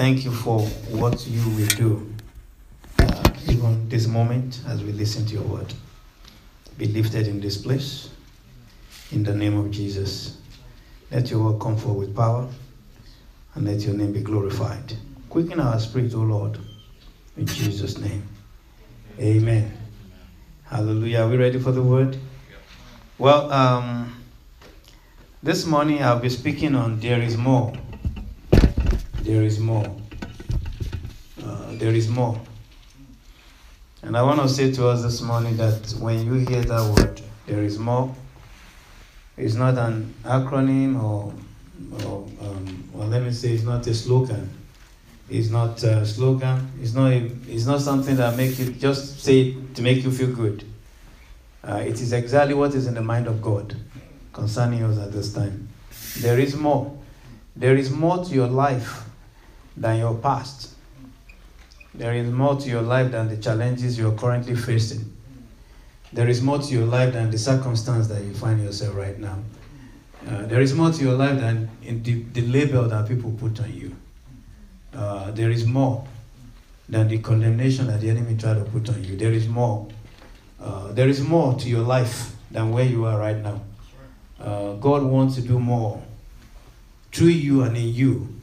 [0.00, 0.60] thank you for
[0.96, 2.14] what you will do,
[3.00, 5.74] uh, even this moment as we listen to your word.
[6.78, 8.08] Be lifted in this place.
[9.12, 10.38] In the name of Jesus.
[11.10, 12.48] Let your word come forth with power
[13.54, 14.94] and let your name be glorified.
[15.28, 16.58] Quicken our spirit, O Lord.
[17.36, 18.26] In Jesus' name.
[19.18, 19.70] Amen.
[20.64, 21.24] Hallelujah.
[21.24, 22.16] Are we ready for the word?
[23.18, 24.16] Well, um,
[25.42, 27.74] this morning I'll be speaking on there is more.
[29.30, 29.86] There is more.
[31.40, 32.36] Uh, there is more.
[34.02, 37.22] And I want to say to us this morning that when you hear that word,
[37.46, 38.12] there is more,
[39.36, 41.32] it's not an acronym or,
[42.04, 44.50] or, um, well, let me say, it's not a slogan.
[45.28, 46.68] It's not a slogan.
[46.82, 50.34] It's not, a, it's not something that make you just say to make you feel
[50.34, 50.64] good.
[51.62, 53.76] Uh, it is exactly what is in the mind of God
[54.32, 55.68] concerning us at this time.
[56.18, 56.98] There is more.
[57.54, 59.06] There is more to your life
[59.80, 60.74] than your past.
[61.94, 65.16] There is more to your life than the challenges you're currently facing.
[66.12, 69.38] There is more to your life than the circumstance that you find yourself right now.
[70.28, 73.72] Uh, there is more to your life than the, the label that people put on
[73.72, 73.96] you.
[74.92, 76.06] Uh, there is more
[76.88, 79.16] than the condemnation that the enemy tried to put on you.
[79.16, 79.88] There is more.
[80.60, 83.62] Uh, there is more to your life than where you are right now.
[84.38, 86.02] Uh, God wants to do more
[87.12, 88.39] through you and in you.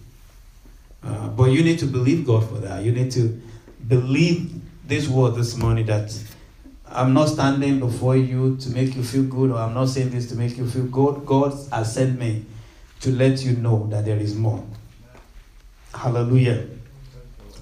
[1.04, 2.84] Uh, but you need to believe God for that.
[2.84, 3.42] You need to
[3.88, 4.54] believe
[4.86, 6.18] this word this morning that
[6.90, 10.30] I'm not standing before you to make you feel good, or I'm not saying this
[10.30, 11.26] to make you feel good.
[11.26, 12.46] God has sent me
[13.02, 14.64] to let you know that there is more.
[15.94, 16.68] Hallelujah.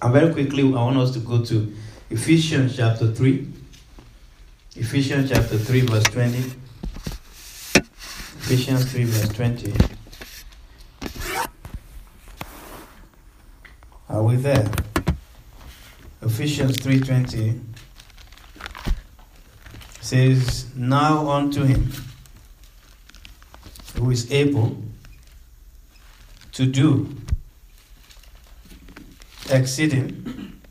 [0.01, 1.75] And very quickly, I want us to go to
[2.09, 3.47] Ephesians chapter 3.
[4.75, 6.37] Ephesians chapter 3, verse 20.
[8.45, 9.94] Ephesians 3, verse 20.
[14.15, 14.71] Are we there?
[16.21, 17.59] Ephesians 3:20
[19.99, 21.91] says, Now unto him
[23.95, 24.81] who is able
[26.53, 27.13] to do
[29.49, 30.61] exceeding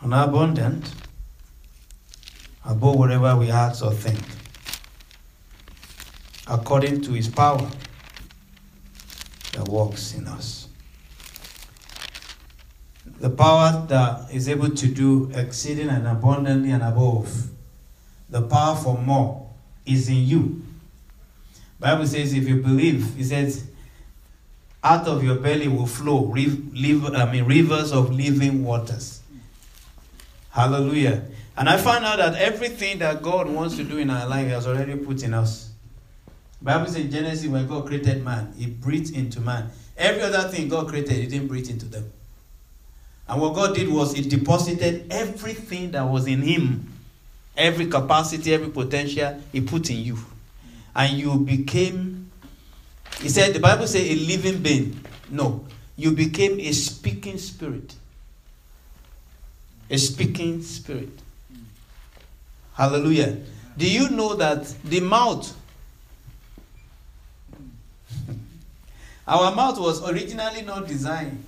[0.00, 0.92] and abundant
[2.64, 4.18] above whatever we ask or think,
[6.48, 7.70] according to his power
[9.52, 10.63] that works in us.
[13.20, 17.48] The power that is able to do exceeding and abundantly and above.
[18.28, 19.48] The power for more
[19.86, 20.62] is in you.
[21.78, 23.66] Bible says if you believe, it says,
[24.82, 29.22] out of your belly will flow I mean, rivers of living waters.
[30.50, 31.24] Hallelujah.
[31.56, 34.66] And I found out that everything that God wants to do in our life, has
[34.66, 35.70] already put in us.
[36.60, 39.70] Bible says in Genesis, when God created man, He breathed into man.
[39.96, 42.12] Every other thing God created, He didn't breathe into them.
[43.28, 46.92] And what God did was He deposited everything that was in Him,
[47.56, 50.18] every capacity, every potential, He put in you.
[50.94, 52.30] And you became,
[53.20, 55.00] He said, the Bible says, a living being.
[55.30, 55.64] No,
[55.96, 57.94] you became a speaking spirit.
[59.90, 61.08] A speaking spirit.
[62.74, 63.38] Hallelujah.
[63.76, 65.56] Do you know that the mouth,
[69.26, 71.44] our mouth was originally not designed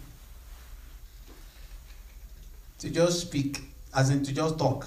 [2.87, 3.63] to just speak,
[3.95, 4.87] as in to just talk.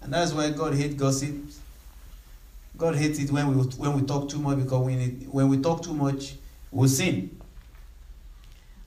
[0.00, 1.36] And that's why God hates gossip.
[2.78, 5.58] God hates it when we when we talk too much because when it, when we
[5.58, 6.34] talk too much,
[6.70, 7.38] we sin.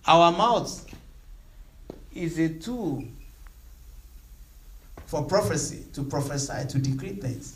[0.07, 0.85] Our mouth
[2.13, 3.03] is a tool
[5.05, 7.55] for prophecy, to prophesy, to decree things.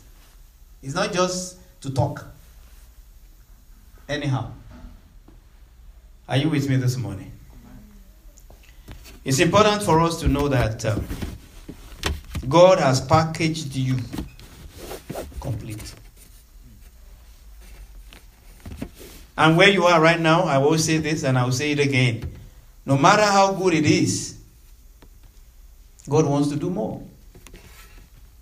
[0.82, 2.24] It's not just to talk.
[4.08, 4.52] Anyhow.
[6.28, 7.32] Are you with me this morning?
[9.24, 11.04] It's important for us to know that um,
[12.48, 13.96] God has packaged you
[15.40, 15.94] complete.
[19.36, 21.78] And where you are right now, I will say this and I will say it
[21.78, 22.30] again.
[22.84, 24.38] No matter how good it is,
[26.08, 27.02] God wants to do more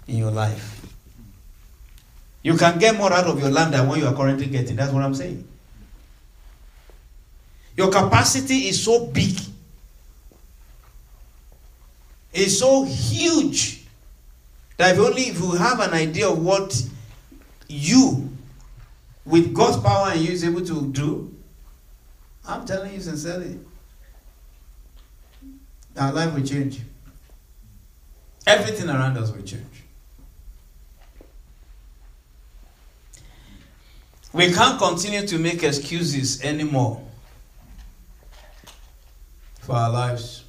[0.06, 0.74] in your life.
[2.42, 4.76] You can get more out of your land than what you are currently getting.
[4.76, 5.46] That's what I'm saying.
[7.76, 9.38] Your capacity is so big,
[12.32, 13.84] it's so huge
[14.76, 16.80] that if only if you have an idea of what
[17.68, 18.30] you,
[19.24, 21.34] with God's power and you, is able to do,
[22.46, 23.58] I'm telling you sincerely,
[25.96, 26.80] our life will change.
[28.46, 29.64] Everything around us will change.
[34.32, 37.02] We can't continue to make excuses anymore.
[39.68, 40.44] for our lives.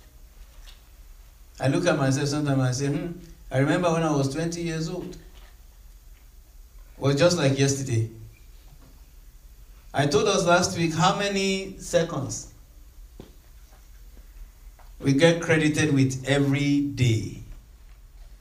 [1.59, 3.11] I look at myself sometimes and I say, hmm,
[3.51, 5.17] I remember when I was 20 years old.
[6.97, 8.09] Was just like yesterday.
[9.93, 12.53] I told us last week how many seconds
[14.99, 17.41] we get credited with every day.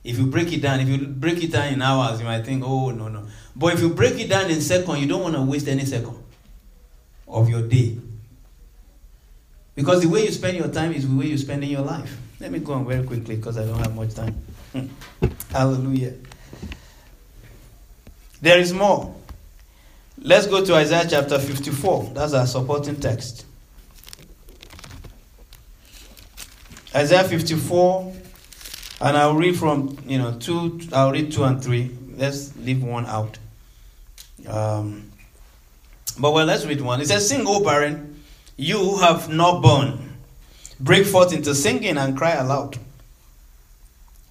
[0.04, 2.64] If you break it down, if you break it down in hours, you might think,
[2.64, 3.26] oh, no, no.
[3.54, 6.16] But if you break it down in seconds, you don't want to waste any second
[7.26, 7.98] of your day.
[9.74, 12.16] Because the way you spend your time is the way you spend in your life.
[12.40, 14.36] Let me go on very quickly because I don't have much time.
[15.50, 16.14] Hallelujah.
[18.40, 19.14] There is more.
[20.20, 22.12] Let's go to Isaiah chapter 54.
[22.14, 23.44] That's our supporting text.
[26.94, 28.14] Isaiah 54,
[29.02, 31.96] and I'll read from, you know, 2, I'll read 2 and 3.
[32.16, 33.38] Let's leave one out.
[34.46, 35.10] Um,
[36.18, 37.00] but well, let's read one.
[37.00, 38.22] It says, Sing, O barren,
[38.56, 40.07] you have not born.
[40.80, 42.78] Break forth into singing and cry aloud.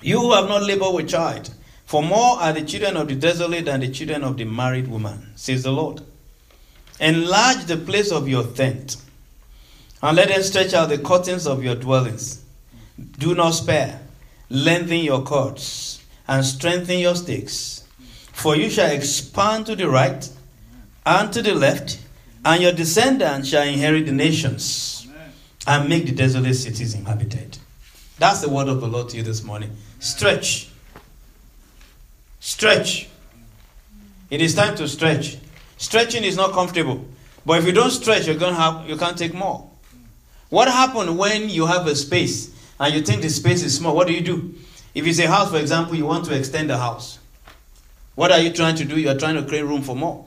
[0.01, 1.49] You who have not labored with child,
[1.85, 5.33] for more are the children of the desolate than the children of the married woman,
[5.35, 6.01] says the Lord.
[6.99, 8.97] Enlarge the place of your tent,
[10.01, 12.43] and let them stretch out the curtains of your dwellings.
[13.19, 13.99] Do not spare,
[14.49, 17.83] lengthen your cords, and strengthen your stakes.
[18.31, 20.29] For you shall expand to the right
[21.05, 21.99] and to the left,
[22.45, 24.96] and your descendants shall inherit the nations
[25.67, 27.57] and make the desolate cities inhabited.
[28.17, 29.75] That's the word of the Lord to you this morning.
[29.99, 30.69] Stretch.
[32.39, 33.09] Stretch.
[34.31, 35.37] It is time to stretch.
[35.77, 37.05] Stretching is not comfortable.
[37.45, 39.69] But if you don't stretch, you're gonna have you can't take more.
[40.49, 43.95] What happens when you have a space and you think the space is small?
[43.95, 44.55] What do you do?
[44.95, 47.19] If it's a house, for example, you want to extend the house.
[48.15, 48.99] What are you trying to do?
[48.99, 50.25] You are trying to create room for more.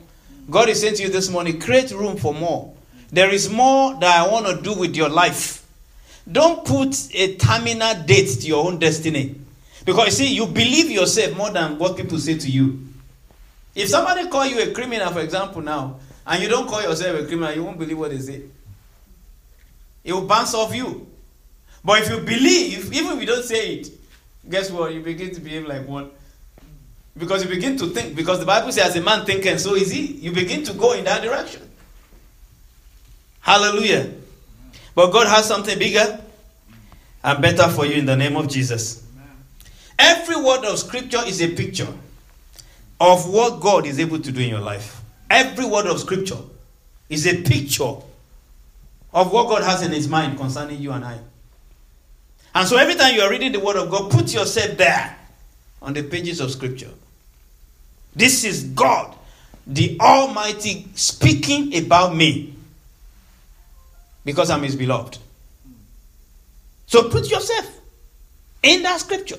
[0.49, 2.73] God is saying to you this morning, create room for more.
[3.13, 5.67] There is more that I want to do with your life.
[6.31, 9.35] Don't put a terminal date to your own destiny.
[9.85, 12.87] Because you see, you believe yourself more than what people say to you.
[13.75, 17.27] If somebody call you a criminal, for example, now, and you don't call yourself a
[17.27, 18.43] criminal, you won't believe what they say.
[20.05, 21.09] It will bounce off you.
[21.85, 23.91] But if you believe, even if you don't say it,
[24.49, 24.93] guess what?
[24.93, 26.11] You begin to behave like one.
[27.17, 29.91] Because you begin to think, because the Bible says, as a man thinking, so is
[29.91, 30.07] he.
[30.07, 31.70] You begin to go in that direction.
[33.41, 34.13] Hallelujah.
[34.95, 36.21] But God has something bigger
[37.23, 39.07] and better for you in the name of Jesus.
[39.99, 41.93] Every word of scripture is a picture
[43.01, 45.01] of what God is able to do in your life.
[45.29, 46.39] Every word of scripture
[47.09, 47.95] is a picture
[49.13, 51.19] of what God has in his mind concerning you and I.
[52.55, 55.17] And so every time you are reading the word of God, put yourself there
[55.83, 56.91] on the pages of scripture.
[58.15, 59.17] This is God,
[59.67, 62.55] the Almighty, speaking about me
[64.25, 65.19] because I'm his beloved.
[66.87, 67.67] So put yourself
[68.63, 69.39] in that scripture.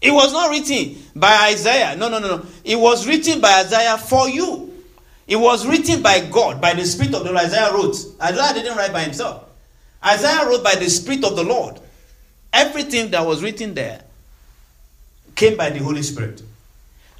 [0.00, 1.96] It was not written by Isaiah.
[1.96, 2.46] No, no, no, no.
[2.62, 4.72] It was written by Isaiah for you.
[5.26, 7.46] It was written by God, by the Spirit of the Lord.
[7.46, 7.96] Isaiah wrote.
[8.20, 9.48] Isaiah didn't write by himself.
[10.04, 11.80] Isaiah wrote by the Spirit of the Lord.
[12.52, 14.02] Everything that was written there
[15.34, 16.42] came by the Holy Spirit.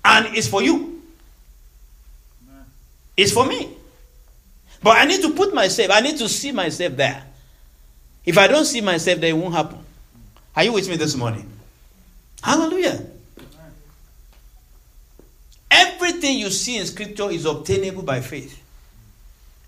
[0.05, 1.03] And it's for you.
[3.17, 3.71] It's for me.
[4.85, 7.25] But I need to put myself, I need to see myself there.
[8.23, 9.79] If I don't see myself there, it won't happen.
[10.55, 11.51] Are you with me this morning?
[12.43, 13.03] Hallelujah.
[15.71, 18.63] Everything you see in scripture is obtainable by faith.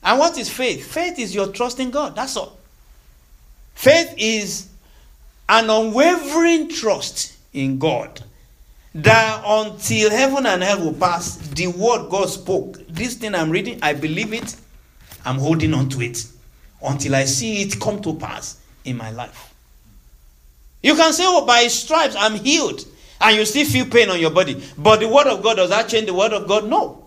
[0.03, 0.87] And what is faith?
[0.93, 2.15] Faith is your trust in God.
[2.15, 2.59] That's all.
[3.75, 4.69] Faith is
[5.49, 8.23] an unwavering trust in God
[8.95, 13.79] that until heaven and hell will pass, the word God spoke, this thing I'm reading,
[13.81, 14.57] I believe it,
[15.27, 16.25] I'm holding on to it
[16.83, 19.53] until I see it come to pass in my life.
[20.83, 22.87] You can say, Oh, by stripes I'm healed,
[23.21, 24.63] and you still feel pain on your body.
[24.79, 26.69] But the word of God, does that change the word of God?
[26.69, 27.05] No.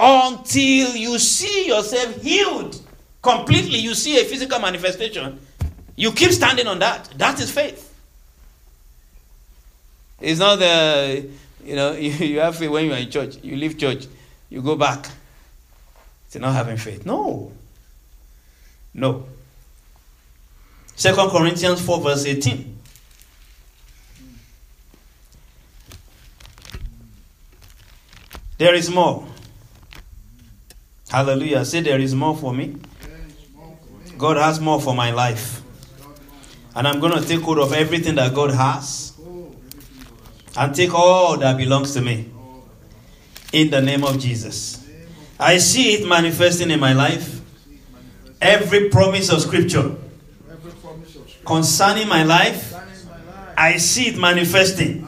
[0.00, 2.80] Until you see yourself healed
[3.22, 5.38] completely, you see a physical manifestation,
[5.94, 7.08] you keep standing on that.
[7.16, 7.92] That is faith.
[10.20, 11.28] It's not the,
[11.64, 13.36] you know, you, you have faith when you are in church.
[13.42, 14.06] You leave church,
[14.50, 15.08] you go back.
[16.40, 17.06] Not having faith.
[17.06, 17.52] No.
[18.92, 19.26] No.
[20.96, 22.78] Second Corinthians 4, verse 18.
[28.58, 29.26] There is more.
[31.08, 31.64] Hallelujah.
[31.64, 32.76] Say, there is more for me.
[34.16, 35.62] God has more for my life.
[36.76, 39.12] And I'm going to take hold of everything that God has
[40.56, 42.30] and take all that belongs to me.
[43.52, 44.83] In the name of Jesus.
[45.38, 47.40] I see it manifesting in my life.
[48.40, 49.96] Every promise of Scripture
[51.44, 52.74] concerning my life,
[53.56, 55.06] I see it manifesting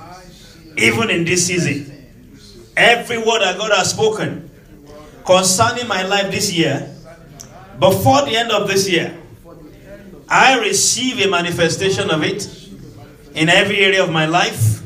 [0.76, 1.92] even in this season.
[2.76, 4.50] Every word that God has spoken
[5.24, 6.92] concerning my life this year,
[7.78, 9.16] before the end of this year,
[10.28, 12.48] I receive a manifestation of it
[13.34, 14.82] in every area of my life.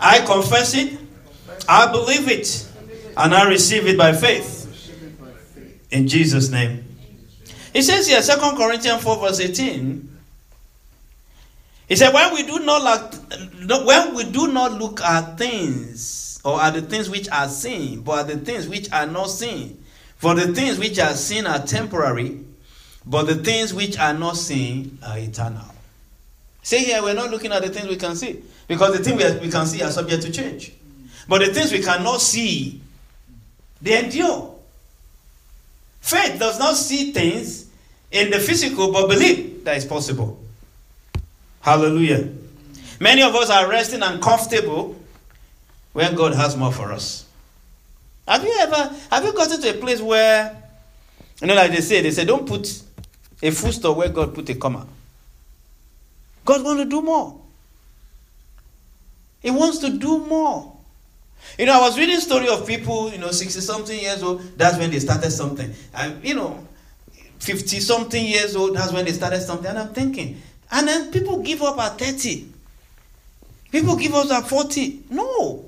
[0.00, 0.98] I confess it,
[1.68, 2.68] I believe it,
[3.16, 4.55] and I receive it by faith.
[5.90, 6.84] In Jesus' name.
[7.72, 10.18] It says here, 2 Corinthians 4, verse 18.
[11.88, 12.82] He said, when we do not
[13.60, 18.00] look, when we do not look at things or at the things which are seen,
[18.00, 19.84] but at the things which are not seen.
[20.16, 22.40] For the things which are seen are temporary,
[23.04, 25.66] but the things which are not seen are eternal.
[26.62, 28.42] See here, we're not looking at the things we can see.
[28.66, 30.72] Because the things we can see are subject to change.
[31.28, 32.80] But the things we cannot see,
[33.80, 34.55] they endure.
[36.06, 37.66] Faith does not see things
[38.12, 40.38] in the physical, but believe that is possible.
[41.60, 42.28] Hallelujah.
[43.00, 44.94] Many of us are resting and comfortable
[45.94, 47.26] when God has more for us.
[48.28, 50.56] Have you ever have you gotten to a place where
[51.40, 52.82] you know like they say, they say don't put
[53.42, 54.86] a full stop where God put a comma.
[56.44, 57.40] God wants to do more.
[59.42, 60.75] He wants to do more.
[61.58, 64.78] You know, I was reading story of people, you know, 60 something years old, that's
[64.78, 65.72] when they started something.
[65.94, 66.66] And, you know,
[67.38, 69.66] 50 something years old, that's when they started something.
[69.66, 72.48] And I'm thinking, and then people give up at 30.
[73.70, 75.04] People give up at 40.
[75.10, 75.64] No,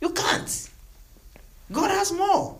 [0.00, 0.68] you can't.
[1.70, 2.58] God has more.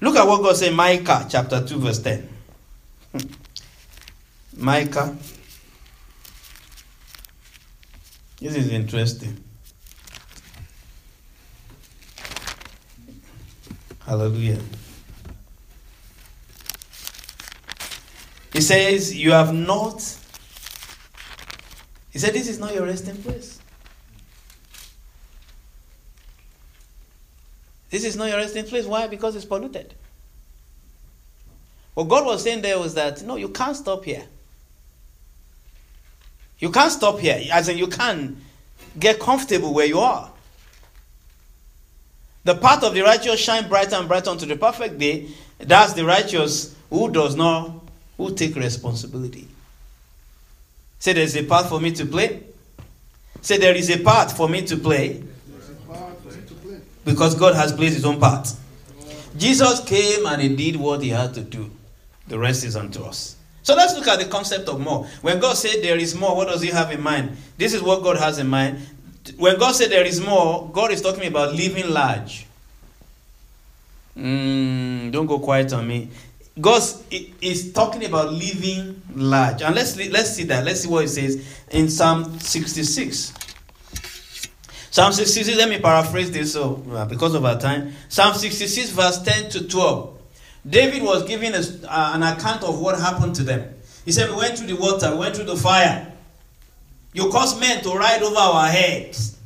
[0.00, 2.28] Look at what God said in Micah chapter 2, verse 10.
[3.12, 3.18] Hmm.
[4.58, 5.16] Micah.
[8.40, 9.42] This is interesting.
[14.06, 14.60] Hallelujah.
[18.52, 20.00] He says, You have not.
[22.10, 23.60] He said, This is not your resting place.
[27.90, 28.86] This is not your resting place.
[28.86, 29.06] Why?
[29.08, 29.94] Because it's polluted.
[31.94, 34.24] What God was saying there was that, no, you can't stop here.
[36.58, 37.42] You can't stop here.
[37.52, 38.36] As in, you can't
[38.98, 40.30] get comfortable where you are.
[42.46, 45.30] The path of the righteous shine brighter and brighter unto the perfect day.
[45.58, 47.72] That's the righteous who does not,
[48.16, 49.48] who take responsibility.
[51.00, 52.44] Say there's a path for me to play.
[53.40, 55.24] Say there is a path for me to play.
[57.04, 58.56] Because God has placed his own path.
[59.36, 61.68] Jesus came and he did what he had to do.
[62.28, 63.34] The rest is unto us.
[63.64, 65.08] So let's look at the concept of more.
[65.20, 67.36] When God said there is more, what does he have in mind?
[67.58, 68.78] This is what God has in mind
[69.36, 72.46] when God said there is more, God is talking about living large.
[74.16, 76.08] Mm, don't go quiet on me.
[76.58, 79.60] God is talking about living large.
[79.62, 80.64] And let's, let's see that.
[80.64, 83.34] Let's see what it says in Psalm 66.
[84.90, 87.92] Psalm 66, let me paraphrase this so, uh, because of our time.
[88.08, 90.18] Psalm 66, verse 10 to 12.
[90.68, 93.74] David was giving us uh, an account of what happened to them.
[94.06, 96.15] He said, We went through the water, we went through the fire.
[97.16, 99.38] You cause men to ride over our heads.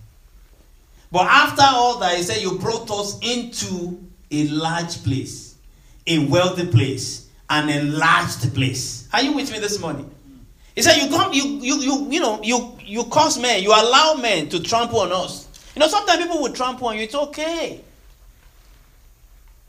[1.12, 3.96] But after all that, he said, You brought us into
[4.32, 5.54] a large place,
[6.04, 9.08] a wealthy place, an enlarged place.
[9.12, 10.10] Are you with me this morning?
[10.74, 14.14] He said, You come, you you you you know, you you cause men, you allow
[14.14, 15.46] men to trample on us.
[15.76, 17.82] You know, sometimes people will trample on you, it's okay.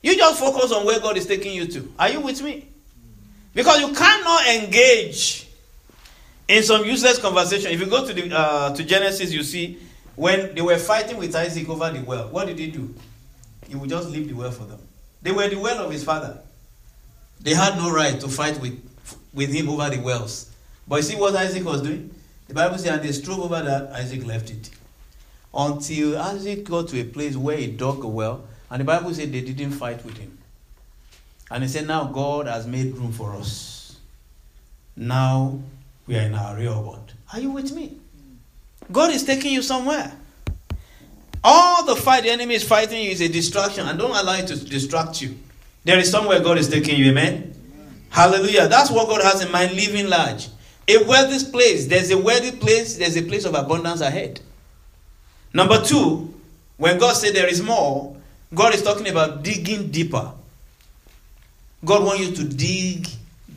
[0.02, 1.94] You just focus on where God is taking you to.
[2.00, 2.68] Are you with me?
[3.54, 5.51] Because you cannot engage
[6.52, 9.80] in some useless conversation, if you go to the uh, to Genesis, you see
[10.16, 12.28] when they were fighting with Isaac over the well.
[12.28, 12.94] What did he do?
[13.70, 14.80] He would just leave the well for them.
[15.22, 16.42] They were the well of his father.
[17.40, 18.84] They had no right to fight with
[19.34, 20.52] with him over the wells.
[20.86, 22.14] But you see what Isaac was doing?
[22.50, 24.70] The Bible says, and they strove over that, Isaac left it.
[25.54, 29.32] Until Isaac got to a place where he dug a well, and the Bible said
[29.32, 30.38] they didn't fight with him.
[31.50, 33.98] And he said, Now God has made room for us.
[34.98, 35.62] Now
[36.12, 37.14] we are in our real world.
[37.32, 37.96] Are you with me?
[38.92, 40.12] God is taking you somewhere.
[41.42, 44.46] All the fight the enemy is fighting you is a distraction, and don't allow it
[44.48, 45.38] to distract you.
[45.86, 47.34] There is somewhere God is taking you, amen?
[47.34, 48.02] amen.
[48.10, 48.68] Hallelujah.
[48.68, 50.50] That's what God has in mind, living large.
[50.90, 51.88] A wealthy place.
[51.88, 54.42] There's a wealthy place, there's a place of abundance ahead.
[55.54, 56.34] Number two,
[56.76, 58.18] when God said there is more,
[58.54, 60.34] God is talking about digging deeper.
[61.86, 63.08] God wants you to dig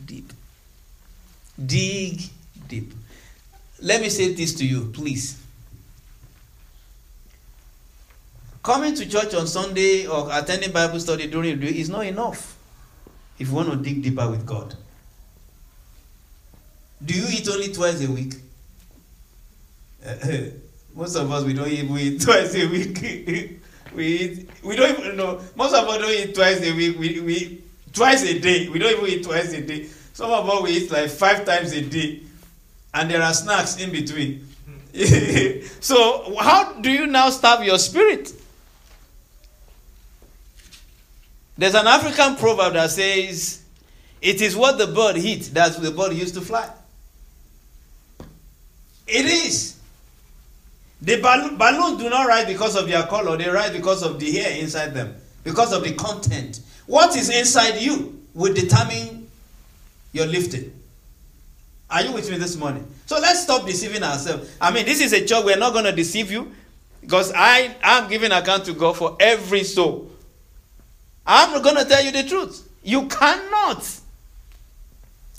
[0.05, 0.31] deep.
[1.63, 2.21] Dig
[2.67, 2.93] deep.
[3.81, 5.41] Let me say this to you, please.
[8.63, 12.57] Coming to church on Sunday or attending Bible study during the day is not enough
[13.37, 14.73] if you want to dig deeper with God.
[17.03, 18.33] Do you eat only twice a week?
[20.95, 22.97] most of us we don't even eat twice a week.
[23.95, 25.41] we eat we don't even know.
[25.55, 26.97] Most of us don't eat twice a week.
[26.97, 27.61] We we
[27.93, 28.69] twice a day.
[28.69, 29.87] We don't even eat twice a day.
[30.13, 32.21] Some of us we eat like five times a day,
[32.95, 34.47] and there are snacks in between.
[35.81, 38.31] so how do you now starve your spirit?
[41.57, 43.61] There's an African proverb that says,
[44.21, 46.69] "It is what the bird eats that the bird used to fly."
[49.05, 49.75] It is.
[51.01, 54.39] The ball- balloons do not rise because of their color; they rise because of the
[54.39, 56.61] air inside them, because of the content.
[56.85, 59.29] What is inside you will determine
[60.13, 60.71] your lifting.
[61.89, 62.87] Are you with me this morning?
[63.05, 64.51] So let's stop deceiving ourselves.
[64.59, 65.43] I mean, this is a church.
[65.45, 66.51] We're not going to deceive you
[67.01, 70.09] because I am giving account to God for every soul.
[71.25, 72.67] I'm going to tell you the truth.
[72.83, 73.87] You cannot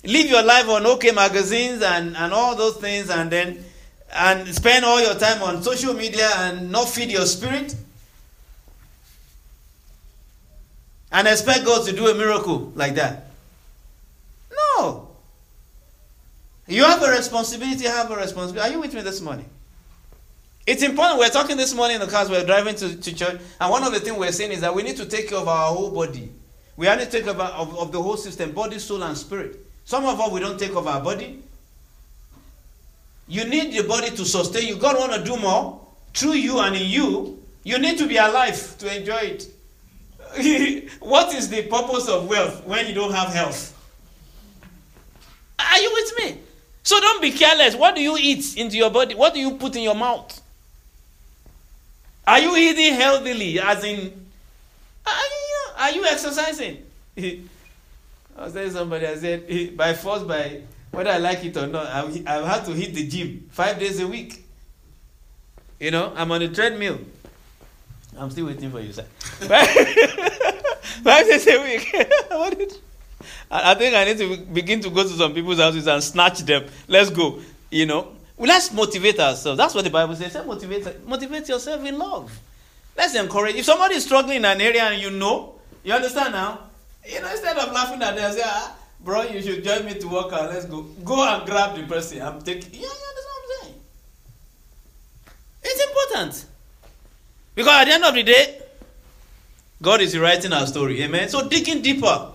[0.05, 3.65] live your life on OK magazines and, and all those things and then
[4.13, 7.75] and spend all your time on social media and not feed your spirit
[11.11, 13.31] and expect God to do a miracle like that.
[14.79, 15.09] No.
[16.69, 18.69] You have a responsibility, have a responsibility.
[18.69, 19.49] Are you with me this morning?
[20.67, 21.21] It's important.
[21.21, 23.93] We're talking this morning in the cars, we're driving to, to church, and one of
[23.93, 26.33] the things we're saying is that we need to take care of our whole body.
[26.77, 29.61] We have to take care of, of, of the whole system body, soul, and spirit.
[29.85, 31.41] Some of us, we don't take care of our body.
[33.29, 34.77] You need the body to sustain you.
[34.77, 35.81] God want to do more
[36.15, 37.43] through you and in you.
[37.63, 39.49] You need to be alive to enjoy it.
[41.01, 43.73] what is the purpose of wealth when you don't have health?
[45.59, 46.41] Are you with me?
[46.87, 47.75] So don't be careless.
[47.75, 49.17] What do you eat into your body?
[49.17, 50.41] What do you put in your mouth?
[52.25, 53.59] Are you eating healthily?
[53.59, 54.25] As in,
[55.77, 56.85] are you, exercising?
[57.19, 57.41] I
[58.39, 60.61] was telling somebody, I said, by force, by
[60.93, 64.07] whether I like it or not, I've had to hit the gym five days a
[64.07, 64.47] week.
[65.81, 67.01] You know, I'm on a treadmill.
[68.17, 69.07] I'm still waiting for you, sir.
[71.03, 72.81] Five days a week.
[73.51, 76.67] I think I need to begin to go to some people's houses and snatch them.
[76.89, 77.41] Let's go.
[77.71, 79.59] You know, let's motivate ourselves.
[79.59, 80.33] That's what the Bible says.
[80.33, 82.39] Say motivate, motivate yourself in love.
[82.97, 83.57] Let's encourage.
[83.57, 86.61] If somebody is struggling in an area and you know, you understand now.
[87.07, 90.09] You know, instead of laughing at them, say, ah, bro, you should join me to
[90.09, 90.51] work out.
[90.51, 90.83] Let's go.
[91.05, 92.23] Go and grab the person.
[92.23, 92.73] I'm taking.
[92.73, 93.75] Yeah, you understand what I'm saying?
[95.63, 96.47] It's important.
[97.55, 98.61] Because at the end of the day,
[99.81, 101.03] God is writing our story.
[101.03, 101.29] Amen.
[101.29, 102.33] So digging deeper.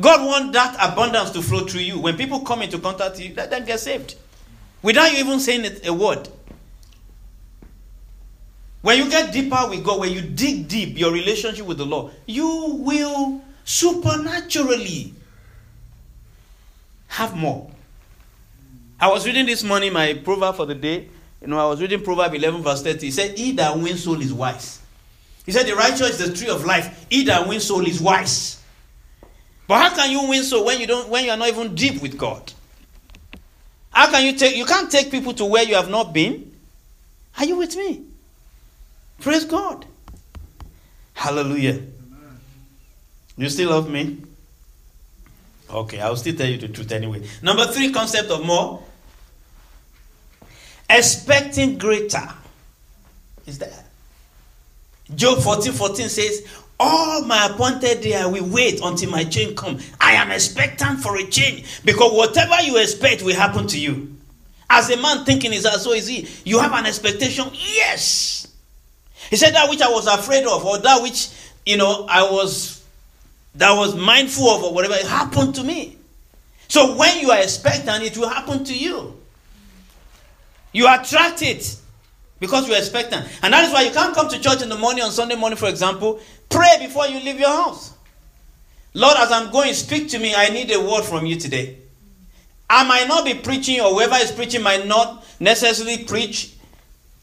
[0.00, 1.98] God wants that abundance to flow through you.
[1.98, 4.14] When people come into contact with you, let them get saved.
[4.82, 6.28] Without you even saying a word.
[8.80, 12.12] When you get deeper with God, when you dig deep your relationship with the Lord,
[12.26, 15.14] you will supernaturally
[17.08, 17.68] have more.
[19.00, 21.08] I was reading this morning my proverb for the day.
[21.40, 23.06] You know, I was reading Proverb 11, verse 30.
[23.06, 24.80] He said, He that wins soul is wise.
[25.46, 27.06] He said, The righteous is the tree of life.
[27.10, 28.57] He that wins soul is wise.
[29.68, 32.02] But how can you win so when you don't when you are not even deep
[32.02, 32.52] with God?
[33.90, 36.50] How can you take you can't take people to where you have not been?
[37.38, 38.02] Are you with me?
[39.20, 39.84] Praise God.
[41.12, 41.82] Hallelujah.
[43.36, 44.18] You still love me?
[45.70, 47.28] Okay, I'll still tell you the truth anyway.
[47.42, 48.82] Number three concept of more
[50.88, 52.26] expecting greater
[53.46, 53.84] is that
[55.14, 56.46] job 14 14 says
[56.80, 59.78] all my appointed day i will wait until my change come.
[60.00, 64.14] I am expectant for a change because whatever you expect will happen to you.
[64.70, 67.46] As a man thinking is as so is he you have an expectation?
[67.52, 68.48] Yes.
[69.30, 71.28] He said that which i was afraid of or that which
[71.66, 72.84] you know i was
[73.54, 75.96] that was mindful of or whatever it happened to me.
[76.68, 79.14] So when you are expectant it will happen to you.
[80.72, 81.76] You attract it
[82.40, 83.26] because you're expectant.
[83.42, 85.56] And that is why you can't come to church in the morning on Sunday morning,
[85.56, 87.92] for example, pray before you leave your house.
[88.94, 90.34] Lord, as I'm going, speak to me.
[90.34, 91.78] I need a word from you today.
[92.70, 96.54] I might not be preaching, or whoever is preaching might not necessarily preach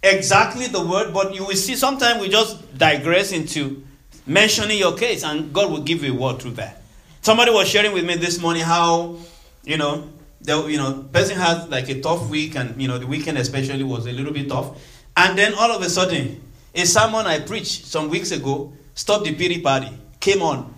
[0.02, 3.84] exactly the word, but you will see sometimes we just digress into
[4.26, 6.82] mentioning your case, and God will give you a word through that.
[7.22, 9.18] Somebody was sharing with me this morning how,
[9.64, 10.10] you know,
[10.42, 13.84] the, you know, person had like a tough week, and you know, the weekend especially
[13.84, 14.80] was a little bit tough.
[15.18, 16.42] And then all of a sudden,
[16.74, 20.74] a sermon I preached some weeks ago, Stop the Pity Party, came on.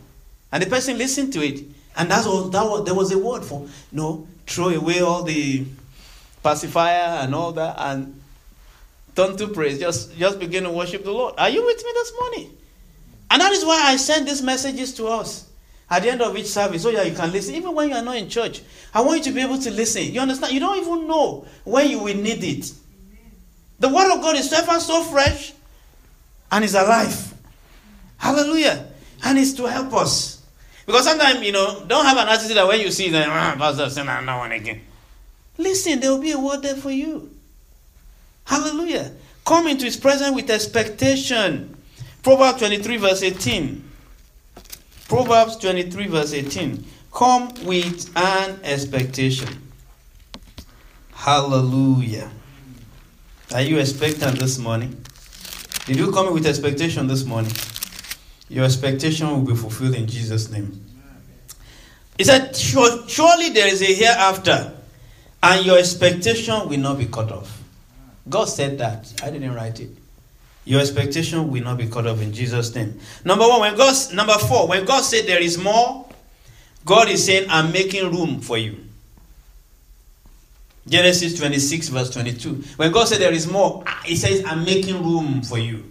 [0.52, 1.64] And the person listened to it.
[1.96, 5.66] And that was, that was, there was a word for, no, throw away all the
[6.44, 8.20] pacifier and all that and
[9.16, 9.80] turn to praise.
[9.80, 11.36] Just, just begin to worship the Lord.
[11.38, 12.58] Are you with me this morning?
[13.32, 15.48] And that is why I send these messages to us.
[15.90, 18.04] at the end of each service so yeah you can listen even when you are
[18.04, 18.62] not in church
[18.94, 21.90] i want you to be able to listen you understand you don't even know when
[21.90, 22.72] you will need it
[23.80, 25.54] the word of god is ever so fresh
[26.52, 27.27] and is alive
[28.18, 28.88] hallelujah
[29.24, 30.44] and it's to help us
[30.86, 33.90] because sometimes you know don't have an attitude that when you see them ah, pastor
[33.90, 34.82] say no one again
[35.58, 37.30] listen there will be a word there for you
[38.46, 39.12] hallelujah
[39.46, 41.76] come into his presence with expectation
[42.24, 43.88] proverbs 23 verse 18
[45.08, 46.84] Proverbs 23, verse 18.
[47.14, 49.48] Come with an expectation.
[51.14, 52.30] Hallelujah.
[53.54, 55.02] Are you expectant this morning?
[55.86, 57.54] Did you come with expectation this morning?
[58.50, 60.84] Your expectation will be fulfilled in Jesus' name.
[62.18, 64.74] He said, Surely there is a hereafter,
[65.44, 67.62] and your expectation will not be cut off.
[68.28, 69.14] God said that.
[69.24, 69.90] I didn't write it.
[70.66, 73.00] Your expectation will not be cut off in Jesus' name.
[73.24, 76.06] Number one, when God number four, when God said there is more,
[76.84, 78.78] God is saying, I'm making room for you.
[80.88, 82.64] Genesis 26, verse 22.
[82.78, 85.84] When God said there is more, He says, I'm making room for you.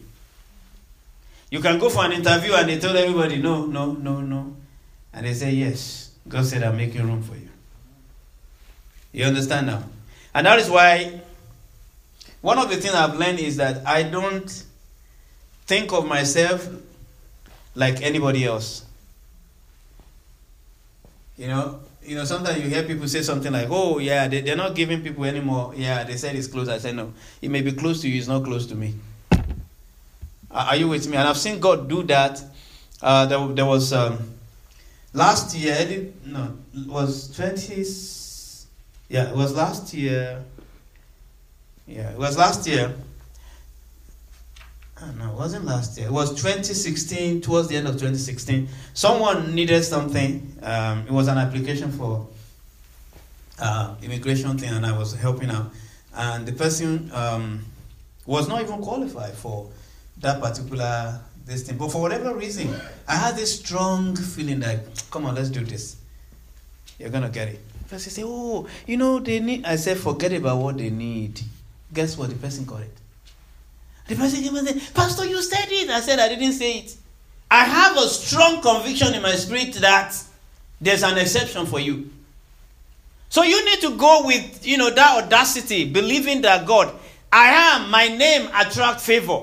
[1.50, 4.56] You can go for an interview and they tell everybody, no, no, no, no.
[5.12, 6.10] And they say, yes.
[6.28, 7.48] God said, I'm making room for you.
[9.12, 9.84] You understand now?
[10.34, 11.20] And that is why
[12.42, 14.64] one of the things I've learned is that I don't
[15.66, 16.68] think of myself
[17.74, 18.84] like anybody else.
[21.36, 24.56] You know, you know, sometimes you hear people say something like, "Oh, yeah, they, they're
[24.56, 26.68] not giving people anymore." Yeah, they said it's close.
[26.68, 28.18] I said, "No, it may be close to you.
[28.18, 28.94] It's not close to me."
[30.56, 31.18] Are you with me?
[31.18, 32.42] And I've seen God do that.
[33.02, 34.18] Uh, there, there was um,
[35.12, 36.12] last year.
[36.24, 37.84] No, it was twenty.
[39.08, 40.42] Yeah, it was last year.
[41.86, 42.94] Yeah, it was last year.
[45.02, 46.06] Oh, no, it wasn't last year.
[46.06, 48.66] It was 2016, towards the end of 2016.
[48.94, 50.56] Someone needed something.
[50.62, 52.26] Um, it was an application for
[53.58, 55.70] uh, immigration thing, and I was helping out.
[56.14, 57.66] And the person um,
[58.24, 59.68] was not even qualified for
[60.18, 61.78] that particular this thing.
[61.78, 62.74] But for whatever reason,
[63.08, 65.96] I had this strong feeling that, come on, let's do this.
[66.98, 67.60] You're gonna get it.
[67.88, 69.64] Person say, oh, you know, they need.
[69.64, 71.40] I said, forget about what they need.
[71.94, 72.30] Guess what?
[72.30, 72.92] The person got it.
[74.08, 75.88] The person came and said, Pastor, you said it.
[75.88, 76.96] I said, I didn't say it.
[77.48, 80.16] I have a strong conviction in my spirit that
[80.80, 82.10] there's an exception for you.
[83.28, 86.92] So you need to go with, you know, that audacity, believing that God,
[87.32, 89.42] I am, my name attract favor.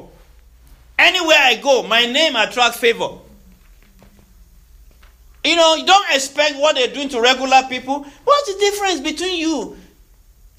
[0.97, 3.09] Anywhere I go, my name attracts favor.
[5.43, 8.05] You know, you don't expect what they're doing to regular people.
[8.23, 9.77] What's the difference between you?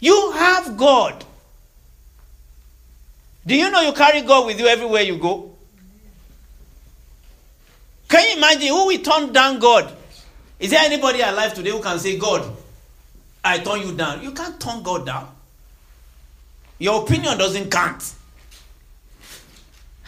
[0.00, 1.24] You have God.
[3.46, 5.50] Do you know you carry God with you everywhere you go?
[8.08, 9.90] Can you imagine who will turn down God?
[10.58, 12.54] Is there anybody alive today who can say, God,
[13.42, 14.22] I turn you down?
[14.22, 15.28] You can't turn God down.
[16.78, 18.14] Your opinion doesn't count.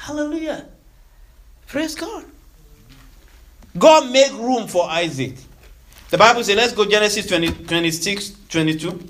[0.06, 0.64] Hallelujah.
[1.66, 2.24] Praise God.
[3.76, 5.34] God made room for Isaac.
[6.10, 9.08] The Bible says, let's go Genesis 20, 26, 22.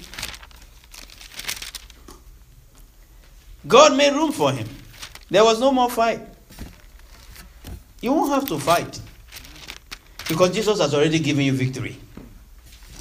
[3.68, 4.66] God made room for him.
[5.28, 6.26] There was no more fight.
[8.00, 8.98] You won't have to fight
[10.30, 11.98] because Jesus has already given you victory.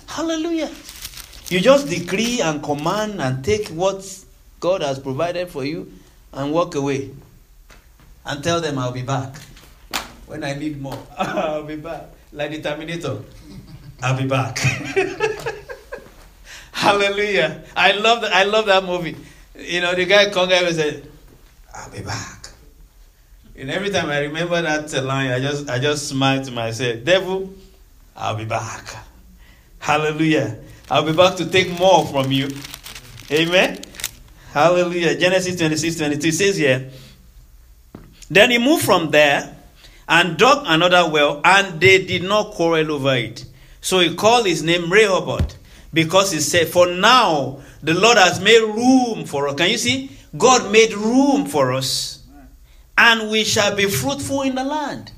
[0.08, 0.70] Hallelujah.
[1.48, 4.26] You just decree and command and take what
[4.60, 5.94] God has provided for you
[6.34, 7.12] and walk away
[8.26, 9.36] and tell them, I'll be back.
[10.26, 12.06] When I need more, I'll be back.
[12.32, 13.20] Like the Terminator,
[14.02, 14.60] I'll be back.
[16.72, 17.64] Hallelujah.
[17.76, 18.34] I love that.
[18.34, 19.16] I love that movie.
[19.58, 21.10] You know, the guy come and said,
[21.74, 22.50] I'll be back.
[23.58, 27.54] And every time I remember that line, I just I just smile to myself, Devil,
[28.16, 28.84] I'll be back.
[29.80, 30.58] Hallelujah.
[30.90, 32.50] I'll be back to take more from you.
[33.32, 33.82] Amen.
[34.52, 35.18] Hallelujah.
[35.18, 36.92] Genesis 26, 22 says here.
[38.30, 39.56] Then he moved from there
[40.08, 43.46] and dug another well, and they did not quarrel over it.
[43.82, 45.58] So he called his name Rehoboth,
[45.94, 49.56] because he said, For now the Lord has made room for us.
[49.56, 50.12] Can you see?
[50.38, 52.24] God made room for us.
[52.98, 55.12] And we shall be fruitful in the land.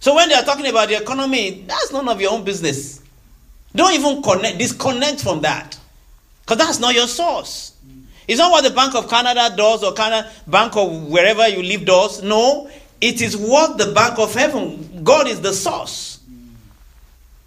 [0.00, 3.02] So when they are talking about the economy, that's none of your own business.
[3.74, 5.78] Don't even connect, disconnect from that.
[6.42, 7.72] Because that's not your source.
[8.26, 11.84] It's not what the Bank of Canada does or Canada Bank of wherever you live
[11.84, 12.22] does.
[12.22, 16.20] No, it is what the Bank of Heaven, God is the source.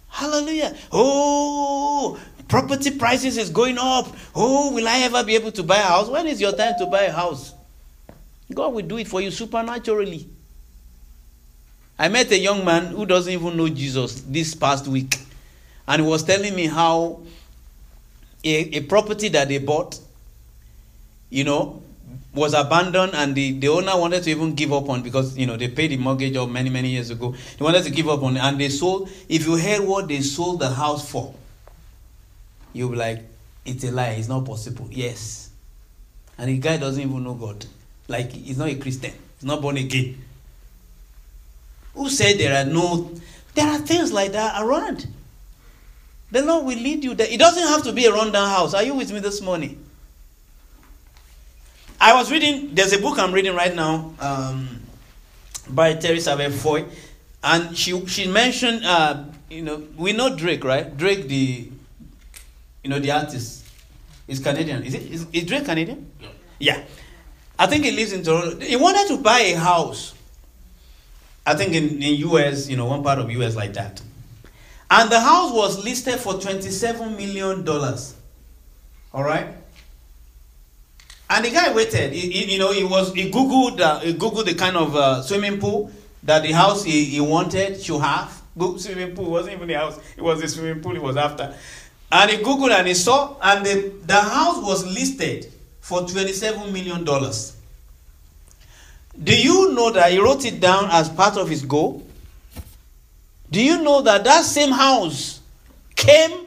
[0.08, 0.76] Hallelujah.
[0.92, 4.08] Oh, Property prices is going up.
[4.34, 6.08] Oh, will I ever be able to buy a house?
[6.08, 7.52] When is your time to buy a house?
[8.52, 10.26] God will do it for you supernaturally.
[11.98, 15.18] I met a young man who doesn't even know Jesus this past week,
[15.86, 17.20] and he was telling me how
[18.42, 19.98] a, a property that they bought,
[21.30, 21.82] you know,
[22.34, 25.56] was abandoned and the, the owner wanted to even give up on because you know
[25.56, 27.34] they paid the mortgage off many many years ago.
[27.58, 30.20] They wanted to give up on it and they sold if you heard what they
[30.20, 31.34] sold the house for
[32.72, 33.24] you'll be like
[33.64, 34.88] it's a lie it's not possible.
[34.90, 35.50] Yes.
[36.36, 37.66] And the guy doesn't even know god.
[38.06, 39.12] Like he's not a christian.
[39.38, 40.22] He's not born again.
[41.94, 43.10] Who said there are no
[43.54, 45.08] there are things like that around?
[46.30, 47.26] The lord will lead you there.
[47.28, 48.74] It doesn't have to be a rundown house.
[48.74, 49.82] Are you with me this morning
[52.00, 54.80] I was reading, there's a book I'm reading right now um,
[55.68, 56.84] by Terri Savelle Foy,
[57.42, 60.96] and she, she mentioned, uh, you know, we know Drake, right?
[60.96, 61.68] Drake, the,
[62.84, 63.64] you know, the artist,
[64.28, 64.84] is Canadian.
[64.84, 66.10] Is, it, is, is Drake Canadian?
[66.20, 66.28] Yeah.
[66.58, 66.84] yeah.
[67.58, 68.60] I think he lives in Toronto.
[68.60, 70.14] He wanted to buy a house,
[71.44, 74.00] I think in, in US, you know, one part of US like that.
[74.90, 77.68] And the house was listed for $27 million.
[79.12, 79.48] All right?
[81.30, 82.12] And the guy waited.
[82.12, 85.22] He, he, you know, he was he googled uh, he googled the kind of uh,
[85.22, 85.90] swimming pool
[86.22, 88.42] that the house he, he wanted to have.
[88.56, 91.16] Google swimming pool it wasn't even the house; it was the swimming pool he was
[91.16, 91.54] after.
[92.10, 97.04] And he googled and he saw, and the, the house was listed for twenty-seven million
[97.04, 97.56] dollars.
[99.22, 102.06] Do you know that he wrote it down as part of his goal?
[103.50, 105.40] Do you know that that same house
[105.94, 106.46] came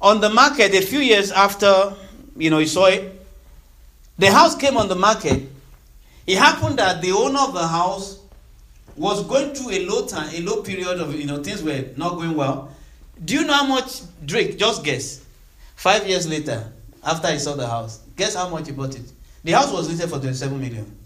[0.00, 1.94] on the market a few years after
[2.36, 3.17] you know he saw it?
[4.18, 5.48] The house came on the market.
[6.26, 8.18] It happened that the owner of the house
[8.96, 12.16] was going through a low time, a low period of you know things were not
[12.16, 12.74] going well.
[13.24, 14.58] Do you know how much Drake?
[14.58, 15.24] Just guess.
[15.76, 16.70] Five years later,
[17.04, 19.12] after he saw the house, guess how much he bought it?
[19.44, 20.96] The house was listed for twenty-seven million.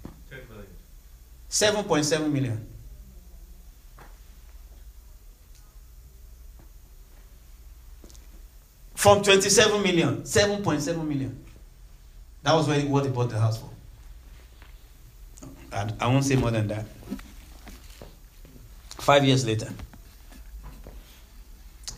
[1.48, 2.66] Seven point seven million.
[8.94, 11.41] From twenty-seven million, seven point seven million.
[12.42, 13.70] That was what he bought the house for.
[15.72, 16.84] I, I won't say more than that.
[18.98, 19.68] Five years later.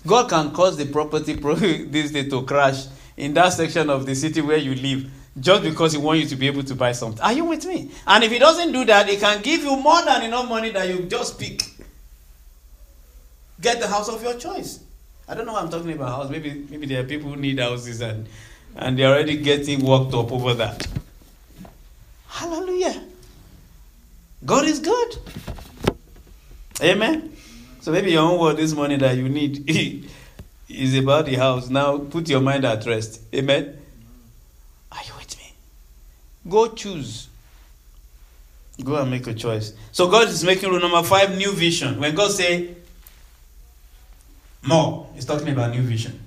[0.06, 1.32] God can cause the property
[1.84, 5.92] this day to crash in that section of the city where you live just because
[5.92, 7.20] he wants you to be able to buy something.
[7.20, 7.90] Are you with me?
[8.06, 10.88] And if he doesn't do that, he can give you more than enough money that
[10.88, 11.62] you just pick.
[13.60, 14.80] Get the house of your choice.
[15.26, 16.30] I don't know what I'm talking about house.
[16.30, 18.28] Maybe maybe there are people who need houses and
[18.76, 20.86] and they're already getting worked up over that.
[22.28, 23.02] Hallelujah.
[24.44, 25.16] God is good.
[26.82, 27.32] Amen.
[27.80, 29.68] So maybe your own word this morning that you need
[30.68, 31.68] is about the house.
[31.68, 33.20] Now put your mind at rest.
[33.34, 33.78] Amen.
[34.90, 35.52] Are you with me?
[36.48, 37.28] Go choose.
[38.82, 39.72] Go and make a choice.
[39.92, 42.00] So God is making rule number five, new vision.
[42.00, 42.74] When God say
[44.62, 46.23] more, He's talking about new vision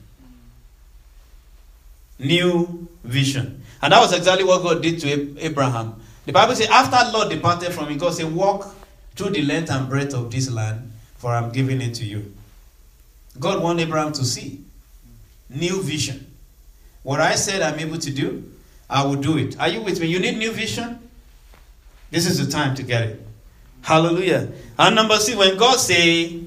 [2.20, 3.64] new vision.
[3.82, 6.02] And that was exactly what God did to Abraham.
[6.26, 8.76] The Bible says, after Lot departed from him, God said, Walk
[9.16, 12.34] through the length and breadth of this land, for I'm giving it to you.
[13.40, 14.62] God wanted Abraham to see
[15.50, 16.32] new vision.
[17.04, 18.52] What I said I'm able to do,
[18.90, 19.60] I will do it.
[19.60, 20.08] Are you with me?
[20.08, 21.00] You need new vision?
[22.12, 23.22] This is the time to get it.
[23.82, 24.50] Hallelujah.
[24.78, 26.42] And number six, when God say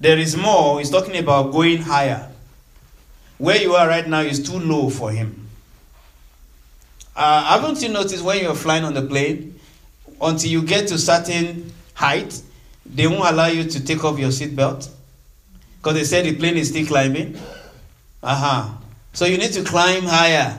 [0.00, 2.30] there is more, he's talking about going higher.
[3.38, 5.48] Where you are right now is too low for him.
[7.16, 9.58] Uh, haven't you noticed when you're flying on the plane,
[10.20, 12.40] until you get to certain height,
[12.86, 14.88] they won't allow you to take off your seatbelt?
[15.78, 17.36] Because they said the plane is still climbing.
[18.22, 18.70] Uh-huh.
[19.12, 20.58] So you need to climb higher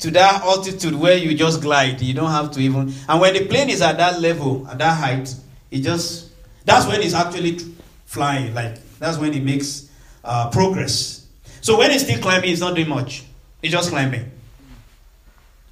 [0.00, 2.00] to that altitude where you just glide.
[2.00, 2.92] You don't have to even.
[3.08, 5.34] And when the plane is at that level, at that height,
[5.70, 6.30] it just.
[6.64, 7.58] That's when it's actually
[8.06, 8.54] flying.
[8.54, 9.90] Like, that's when it makes
[10.22, 11.23] uh, progress.
[11.64, 13.24] So when it's still climbing, it's not doing much.
[13.62, 14.30] It's just climbing.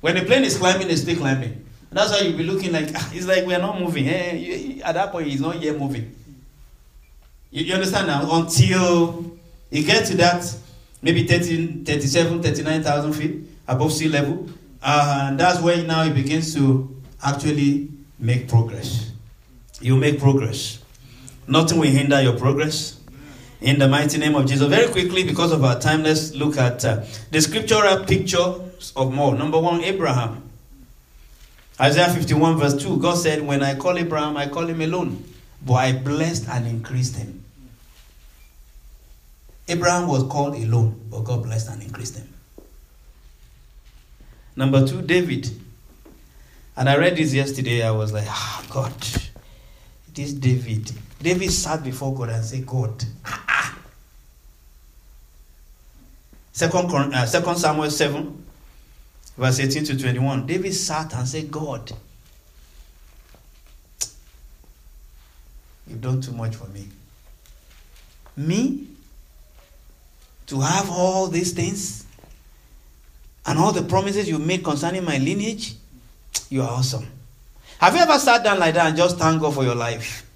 [0.01, 1.53] When the plane is climbing, it's still climbing.
[1.91, 4.09] And that's why you'll be looking like, ah, it's like we're not moving.
[4.09, 4.81] Eh?
[4.83, 6.17] At that point, it's not yet moving.
[7.51, 8.27] You, you understand now?
[8.39, 9.37] Until
[9.71, 10.57] you get to that,
[11.03, 14.49] maybe 13, 37, 39,000 feet above sea level.
[14.83, 16.89] Uh, and that's where now it begins to
[17.23, 19.13] actually make progress.
[19.83, 20.83] You make progress.
[21.47, 22.99] Nothing will hinder your progress
[23.63, 24.69] in the mighty name of Jesus.
[24.69, 29.35] Very quickly, because of our time, let's look at uh, the scriptural pictures of more.
[29.35, 30.49] Number one, Abraham.
[31.81, 35.25] Isaiah 51, verse 2, God said, When I call Abraham, I call him alone,
[35.65, 37.45] but I blessed and increased him.
[39.69, 42.29] Abraham was called alone, but God blessed and increased him.
[44.55, 45.51] Number two, David.
[46.77, 47.83] And I read this yesterday.
[47.83, 48.93] I was like, ah, God,
[50.15, 50.91] this David.
[51.21, 53.05] David sat before God and said, God.
[53.25, 53.79] Ah, ah.
[56.53, 58.45] Second, uh, Second Samuel 7,
[59.39, 60.47] verse 18 to 21.
[60.47, 61.91] David sat and said, God,
[65.87, 66.89] you've done too much for me.
[68.37, 68.87] Me?
[70.47, 72.07] To have all these things?
[73.47, 75.75] And all the promises you made concerning my lineage?
[76.51, 77.07] You are awesome.
[77.79, 80.29] Have you ever sat down like that and just thank God for your life?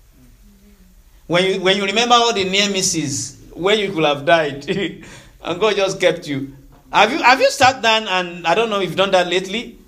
[1.27, 4.67] When you, when you remember all the near misses, where you could have died,
[5.47, 6.55] and God just kept you.
[6.93, 9.79] Have you have you sat down and I don't know if you've done that lately?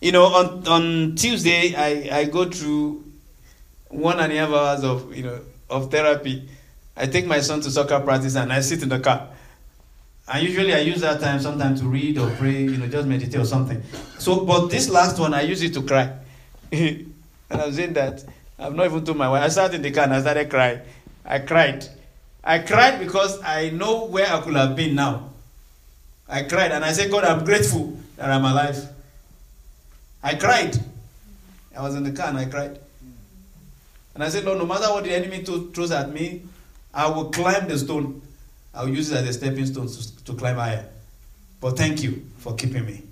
[0.00, 3.04] You know, on on Tuesday I, I go through
[3.88, 6.48] one and a half hours of you know of therapy.
[6.96, 9.28] I take my son to soccer practice and I sit in the car.
[10.28, 13.38] And usually I use that time sometimes to read or pray, you know, just meditate
[13.38, 13.82] or something.
[14.18, 16.16] So, but this last one I use it to cry.
[16.72, 17.12] and
[17.50, 18.24] I was saying that
[18.58, 19.42] I've not even told my wife.
[19.42, 20.80] I sat in the car and I started crying.
[21.24, 21.86] I cried.
[22.44, 25.30] I cried because I know where I could have been now.
[26.28, 28.86] I cried and I said, God, I'm grateful that I'm alive.
[30.22, 30.76] I cried.
[31.76, 32.78] I was in the car and I cried.
[34.14, 36.42] And I said, Lord, no matter what the enemy throws at me,
[36.92, 38.20] I will climb the stone.
[38.74, 40.86] I will use it as a stepping stone to, to climb higher.
[41.60, 43.02] But thank you for keeping me.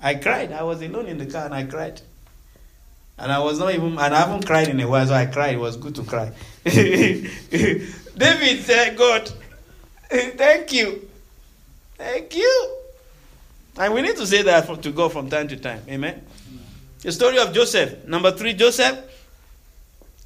[0.00, 0.52] I cried.
[0.52, 2.00] I was alone in the car and I cried.
[3.18, 5.54] And I was not even, and I haven't cried in a while, so I cried.
[5.54, 6.32] It was good to cry.
[8.16, 9.30] David said, God,
[10.10, 11.08] thank you.
[11.96, 12.76] Thank you.
[13.78, 15.82] And we need to say that to God from time to time.
[15.88, 16.22] Amen.
[17.00, 18.06] The story of Joseph.
[18.06, 18.98] Number three, Joseph.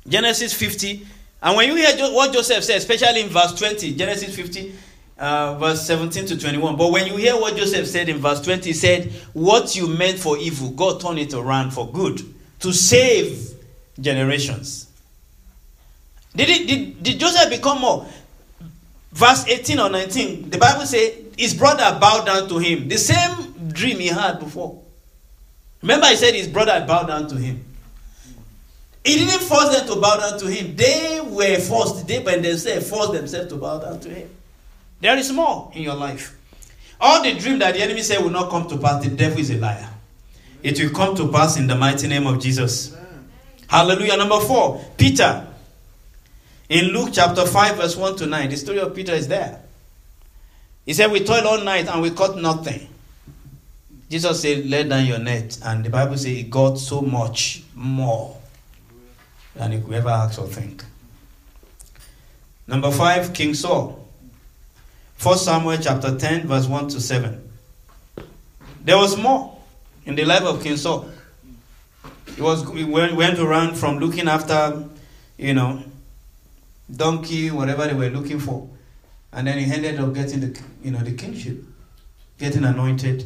[0.08, 1.06] Genesis 50.
[1.42, 4.74] And when you hear what Joseph said, especially in verse 20, Genesis 50,
[5.18, 6.76] uh, verse 17 to 21.
[6.76, 10.18] But when you hear what Joseph said in verse 20, he said, What you meant
[10.18, 12.20] for evil, God turned it around for good
[12.60, 13.54] to save
[14.00, 14.85] generations.
[16.36, 18.06] Did, it, did, did Joseph become more?
[19.12, 22.88] Verse 18 or 19, the Bible says his brother bowed down to him.
[22.88, 24.80] The same dream he had before.
[25.82, 27.64] Remember, he said his brother bowed down to him.
[29.04, 30.74] He didn't force them to bow down to him.
[30.74, 32.08] They were forced.
[32.08, 34.28] They by themselves forced themselves to bow down to him.
[35.00, 36.36] There is more in your life.
[37.00, 39.50] All the dream that the enemy said will not come to pass, the devil is
[39.50, 39.88] a liar.
[40.62, 42.96] It will come to pass in the mighty name of Jesus.
[43.68, 44.16] Hallelujah.
[44.16, 45.46] Number four, Peter.
[46.68, 49.60] In Luke chapter 5, verse 1 to 9, the story of Peter is there.
[50.84, 52.88] He said, We toiled all night and we caught nothing.
[54.10, 55.58] Jesus said, Let down your net.
[55.64, 58.36] And the Bible says he got so much more
[59.54, 60.84] than he could ever ask or think.
[62.66, 64.04] Number five, King Saul.
[65.22, 67.48] 1 Samuel chapter 10, verse 1 to 7.
[68.84, 69.56] There was more
[70.04, 71.08] in the life of King Saul.
[72.34, 74.84] He was he went, went around from looking after,
[75.38, 75.82] you know,
[76.94, 78.68] donkey, whatever they were looking for,
[79.32, 81.62] and then he ended up getting the you know the kingship,
[82.38, 83.24] getting anointed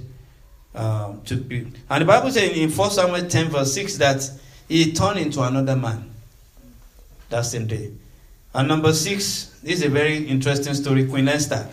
[0.74, 1.66] uh, to be.
[1.88, 4.30] And the Bible says in 1 Samuel 10 verse 6 that
[4.68, 6.10] he turned into another man
[7.28, 7.92] that same day.
[8.54, 11.68] And number six, this is a very interesting story, Queen Esther.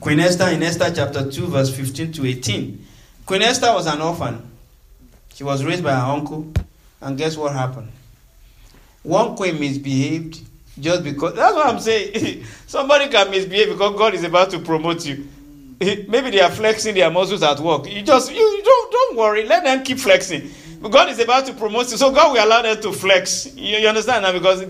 [0.00, 2.86] Queen Esther in Esther chapter 2, verse 15 to 18.
[3.26, 4.50] Queen Esther was an orphan.
[5.34, 6.50] She was raised by her uncle.
[7.00, 7.92] And guess what happened?
[9.02, 10.40] One queen misbehaved
[10.78, 11.34] just because.
[11.34, 12.44] That's what I'm saying.
[12.66, 15.28] Somebody can misbehave because God is about to promote you.
[15.80, 17.90] Maybe they are flexing their muscles at work.
[17.90, 19.44] You just you, you don't don't worry.
[19.46, 20.50] Let them keep flexing.
[20.90, 23.54] God is about to promote you, so God will allow them to flex.
[23.56, 24.32] You, you understand now?
[24.32, 24.64] Because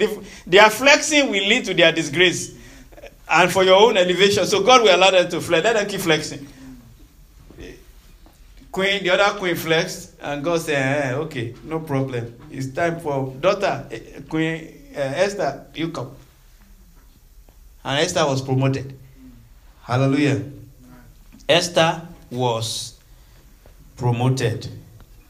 [0.46, 2.56] their flexing will lead to their disgrace,
[3.28, 4.46] and for your own elevation.
[4.46, 5.64] So God will allow them to flex.
[5.64, 6.46] Let them keep flexing
[8.76, 12.34] queen, the other queen flexed, and God said, eh, okay, no problem.
[12.50, 16.11] It's time for daughter, eh, Queen uh, Esther, you come.
[17.85, 18.98] And Esther was promoted.
[19.82, 20.42] Hallelujah.
[21.48, 22.98] Esther was
[23.96, 24.68] promoted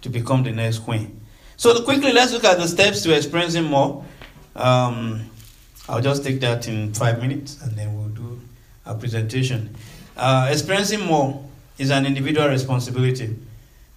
[0.02, 1.20] to become the next queen.
[1.56, 4.04] So quickly, let's look at the steps to experiencing more.
[4.54, 5.30] Um,
[5.88, 8.40] I'll just take that in five minutes, and then we'll do
[8.84, 9.74] a presentation.
[10.16, 11.44] Uh, experiencing more
[11.78, 13.36] is an individual responsibility.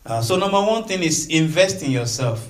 [0.06, 2.48] Uh, so, number one thing is invest in yourself.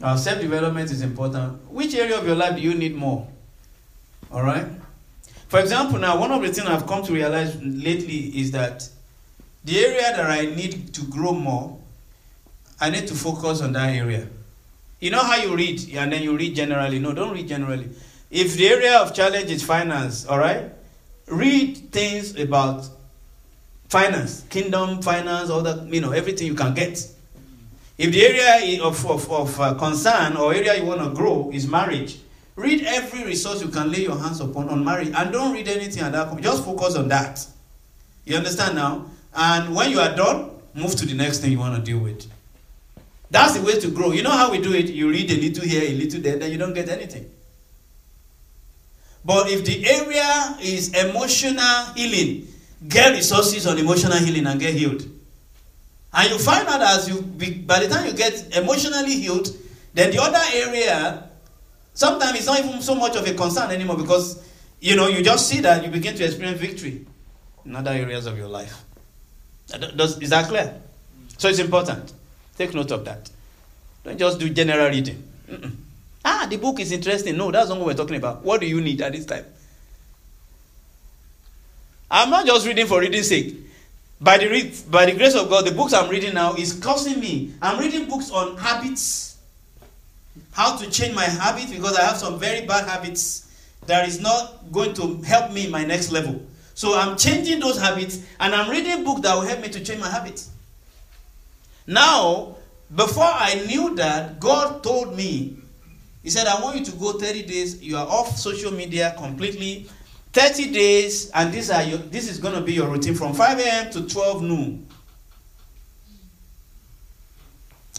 [0.00, 1.70] Uh, Self development is important.
[1.70, 3.26] Which area of your life do you need more?
[4.30, 4.66] All right?
[5.48, 8.88] For example, now, one of the things I've come to realize lately is that
[9.64, 11.78] the area that I need to grow more,
[12.80, 14.28] I need to focus on that area.
[15.00, 16.98] You know how you read, and then you read generally.
[16.98, 17.88] No, don't read generally.
[18.30, 20.70] If the area of challenge is finance, all right,
[21.26, 22.88] read things about
[23.88, 27.06] finance, kingdom finance, all that, you know, everything you can get.
[27.98, 31.66] If the area of, of, of uh, concern or area you want to grow is
[31.66, 32.18] marriage,
[32.54, 36.04] read every resource you can lay your hands upon on marriage and don't read anything
[36.04, 36.42] at that point.
[36.44, 37.44] Just focus on that.
[38.24, 39.06] You understand now?
[39.34, 42.30] And when you are done, move to the next thing you want to deal with.
[43.30, 44.12] That's the way to grow.
[44.12, 44.86] You know how we do it?
[44.86, 47.28] You read a little here, a little there, then you don't get anything.
[49.24, 52.46] But if the area is emotional healing,
[52.88, 55.04] get resources on emotional healing and get healed.
[56.18, 59.56] And you find out as you, by the time you get emotionally healed,
[59.94, 61.30] then the other area,
[61.94, 64.44] sometimes it's not even so much of a concern anymore because,
[64.80, 67.06] you know, you just see that you begin to experience victory
[67.64, 68.82] in other areas of your life.
[69.68, 70.80] Does, is that clear?
[71.36, 72.12] So it's important.
[72.56, 73.30] Take note of that.
[74.02, 75.22] Don't just do general reading.
[75.48, 75.70] Mm-mm.
[76.24, 77.36] Ah, the book is interesting.
[77.36, 78.42] No, that's not what we're talking about.
[78.42, 79.44] What do you need at this time?
[82.10, 83.67] I'm not just reading for reading's sake.
[84.20, 87.20] By the, re- by the grace of God, the books I'm reading now is causing
[87.20, 87.54] me.
[87.62, 89.38] I'm reading books on habits,
[90.52, 93.48] how to change my habits because I have some very bad habits
[93.86, 96.42] that is not going to help me in my next level.
[96.74, 100.00] So I'm changing those habits and I'm reading books that will help me to change
[100.00, 100.50] my habits.
[101.86, 102.56] Now,
[102.94, 105.56] before I knew that, God told me,
[106.22, 107.82] He said, I want you to go 30 days.
[107.82, 109.88] You are off social media completely.
[110.38, 113.58] 30 days, and these are your, this is going to be your routine from 5
[113.58, 113.90] a.m.
[113.90, 114.86] to 12 noon.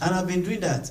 [0.00, 0.90] And I've been doing that.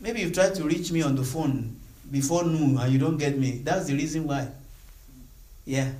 [0.00, 1.76] Maybe you've tried to reach me on the phone
[2.10, 3.60] before noon and you don't get me.
[3.62, 4.48] That's the reason why.
[5.66, 5.92] Yeah.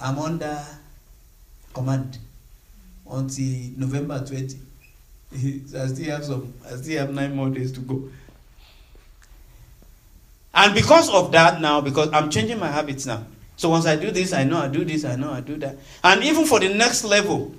[0.00, 0.64] I'm under
[1.72, 2.18] command
[3.10, 4.56] until November 20.
[5.66, 8.08] so I still have some I still have nine more days to go.
[10.54, 13.26] And because of that now, because I'm changing my habits now.
[13.56, 15.76] So once I do this, I know I do this, I know I do that.
[16.02, 17.54] And even for the next level,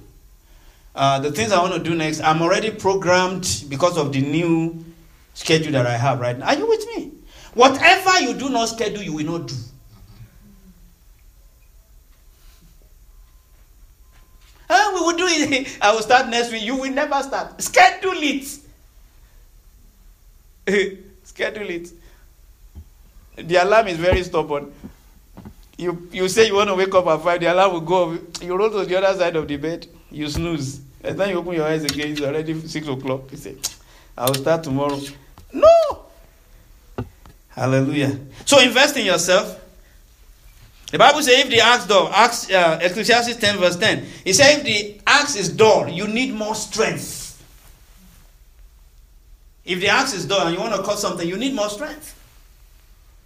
[0.94, 4.84] uh, the things I want to do next, I'm already programmed because of the new
[5.34, 6.48] schedule that I have right now.
[6.48, 7.12] Are you with me?
[7.54, 9.56] Whatever you do not schedule, you will not do.
[14.70, 15.78] Ah, we will do it.
[15.82, 16.64] I will start next week.
[16.64, 17.62] You will never start.
[17.62, 18.60] Schedule it.
[21.24, 21.92] Schedule it.
[23.36, 24.72] The alarm is very stubborn.
[25.78, 28.18] You, you say you want to wake up at 5, the alarm will go.
[28.42, 30.80] You roll to the other side of the bed, you snooze.
[31.04, 33.32] And then you open your eyes again, it's already 6 o'clock.
[33.32, 33.56] You say,
[34.18, 35.00] I will start tomorrow.
[35.52, 36.06] No!
[37.50, 38.20] Hallelujah.
[38.46, 39.62] So invest in yourself.
[40.92, 44.60] The Bible says if the axe door, axe, uh, Ecclesiastes 10 verse 10, it says
[44.60, 47.44] if the axe is dull, you need more strength.
[49.66, 52.15] If the axe is dull and you want to cut something, you need more strength.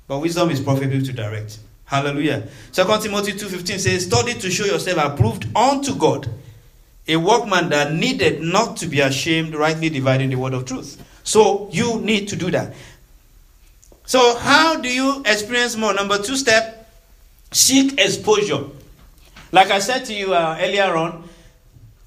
[0.09, 1.59] But wisdom is profitable to direct.
[1.85, 2.47] Hallelujah.
[2.73, 6.27] 2 Timothy 2.15 says, Study to show yourself approved unto God,
[7.07, 10.99] a workman that needed not to be ashamed, rightly dividing the word of truth.
[11.23, 12.73] So you need to do that.
[14.07, 15.93] So how do you experience more?
[15.93, 16.91] Number two step,
[17.51, 18.65] seek exposure.
[19.51, 21.29] Like I said to you uh, earlier on,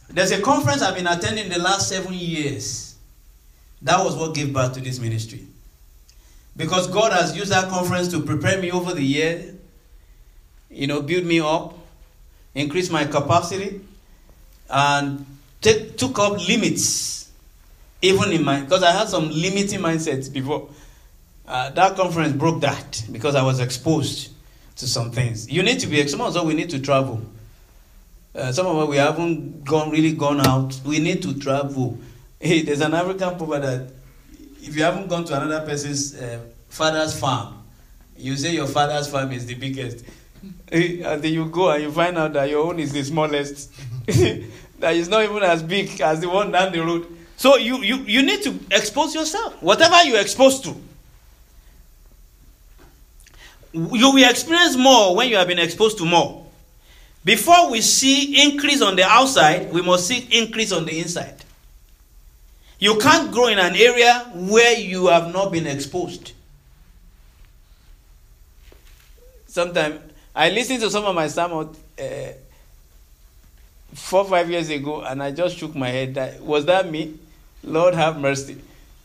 [0.08, 2.96] there's a conference I've been attending the last seven years.
[3.80, 5.46] That was what gave birth to this ministry.
[6.56, 9.54] Because God has used that conference to prepare me over the year,
[10.70, 11.78] you know, build me up,
[12.54, 13.80] increase my capacity,
[14.68, 15.24] and
[15.60, 17.30] take, took up limits,
[18.02, 20.68] even in my, because I had some limiting mindsets before.
[21.46, 24.30] Uh, that conference broke that because I was exposed
[24.76, 25.50] to some things.
[25.50, 27.20] You need to be, some of us, we need to travel.
[28.34, 30.80] Uh, some of us, we haven't gone really gone out.
[30.84, 31.98] We need to travel.
[32.40, 33.90] Hey, there's an African proverb that
[34.62, 36.38] if you haven't gone to another person's uh,
[36.68, 37.62] father's farm,
[38.16, 40.04] you say your father's farm is the biggest.
[40.72, 43.72] and then you go and you find out that your own is the smallest.
[44.06, 47.06] that is not even as big as the one down the road.
[47.36, 49.60] So you, you, you need to expose yourself.
[49.60, 50.76] Whatever you're exposed to.
[53.72, 56.46] You will experience more when you have been exposed to more.
[57.24, 61.41] Before we see increase on the outside, we must see increase on the inside.
[62.82, 66.32] You can't grow in an area where you have not been exposed.
[69.46, 70.00] Sometimes
[70.34, 72.32] I listened to some of my sermons uh,
[73.94, 76.16] four five years ago, and I just shook my head.
[76.16, 77.20] That, was that me?
[77.62, 78.56] Lord have mercy.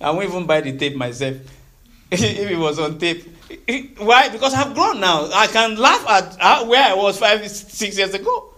[0.02, 1.38] I won't even buy the tape myself
[2.12, 3.28] if it was on tape.
[4.00, 4.30] Why?
[4.30, 5.30] Because I've grown now.
[5.32, 8.54] I can laugh at where I was five six years ago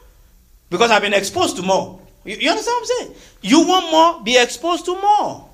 [0.69, 1.99] because I've been exposed to more.
[2.23, 3.15] You, you understand what I'm saying?
[3.41, 5.49] You want more, be exposed to more.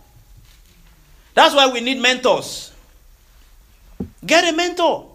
[1.33, 2.71] That's why we need mentors.
[4.25, 5.11] Get a mentor.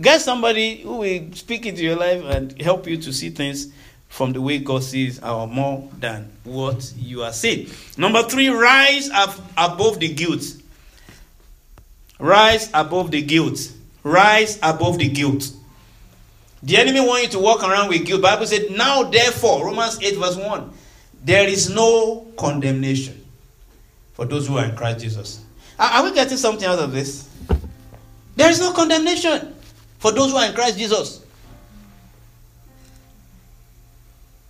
[0.00, 3.72] Get somebody who will speak into your life and help you to see things
[4.08, 7.70] from the way God sees or more than what you are seeing.
[7.96, 10.42] Number three, rise up above the guilt.
[12.18, 13.72] Rise above the guilt.
[14.02, 15.50] Rise above the guilt.
[16.66, 18.22] The enemy want you to walk around with guilt.
[18.22, 20.72] Bible said, now therefore, Romans 8 verse 1,
[21.22, 23.24] there is no condemnation
[24.14, 25.44] for those who are in Christ Jesus.
[25.78, 27.30] Are, are we getting something out of this?
[28.34, 29.54] There is no condemnation
[30.00, 31.24] for those who are in Christ Jesus.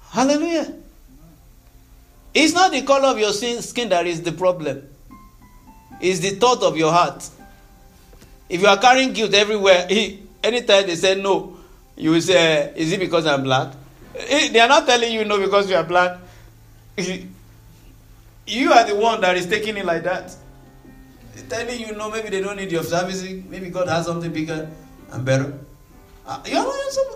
[0.08, 0.74] Hallelujah.
[2.32, 4.88] It's not the color of your skin that is the problem,
[6.00, 7.28] it's the thought of your heart.
[8.48, 9.86] If you are carrying guilt everywhere,
[10.42, 11.55] anytime they say no,
[11.96, 13.72] you say, Is it because I'm black?
[14.14, 16.18] They are not telling you no because you are black.
[18.48, 20.32] You are the one that is taking it like that.
[21.34, 23.50] They're telling you no, maybe they don't need your servicing.
[23.50, 24.70] Maybe God has something bigger
[25.10, 25.58] and better.
[26.24, 26.40] Uh,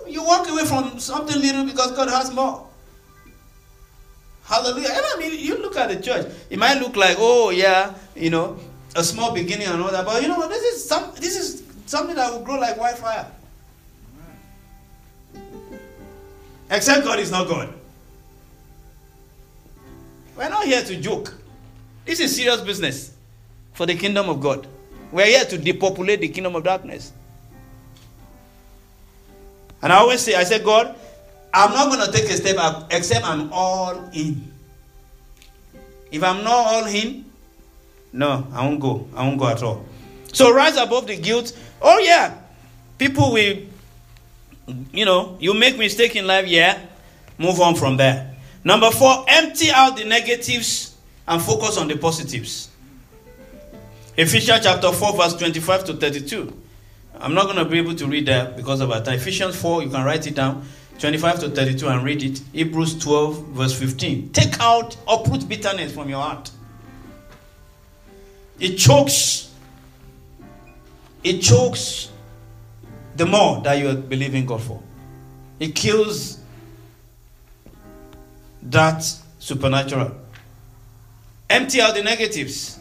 [0.08, 2.66] you, walk away from something little because God has more.
[4.44, 4.88] Hallelujah.
[4.90, 8.30] And I mean, you look at the church, it might look like, oh, yeah, you
[8.30, 8.58] know,
[8.96, 10.04] a small beginning and all that.
[10.04, 10.48] But you know?
[10.48, 13.30] This is, some, this is something that will grow like wildfire.
[16.70, 17.74] Except God is not God.
[20.36, 21.34] We're not here to joke.
[22.06, 23.14] This is serious business
[23.72, 24.66] for the kingdom of God.
[25.12, 27.12] We're here to depopulate the kingdom of darkness.
[29.82, 30.94] And I always say, I say, God,
[31.52, 34.52] I'm not going to take a step up except I'm all in.
[36.12, 37.24] If I'm not all in,
[38.12, 39.06] no, I won't go.
[39.14, 39.84] I won't go at all.
[40.32, 41.56] So rise above the guilt.
[41.80, 42.36] Oh yeah,
[42.98, 43.56] people will,
[44.92, 46.46] you know, you make mistake in life.
[46.46, 46.80] Yeah,
[47.38, 48.34] move on from there.
[48.64, 50.96] Number four, empty out the negatives
[51.26, 52.68] and focus on the positives.
[54.16, 56.52] Ephesians chapter 4, verse 25 to 32.
[57.20, 59.14] I'm not going to be able to read that because of our time.
[59.14, 60.66] Ephesians 4, you can write it down.
[60.98, 62.42] 25 to 32 and read it.
[62.52, 64.30] Hebrews 12, verse 15.
[64.32, 66.50] Take out, uproot bitterness from your heart.
[68.58, 69.54] It chokes.
[71.24, 72.09] It chokes
[73.20, 74.82] the more that you are believing God for.
[75.58, 76.40] It kills
[78.62, 79.04] that
[79.38, 80.16] supernatural.
[81.50, 82.80] Empty out the negatives.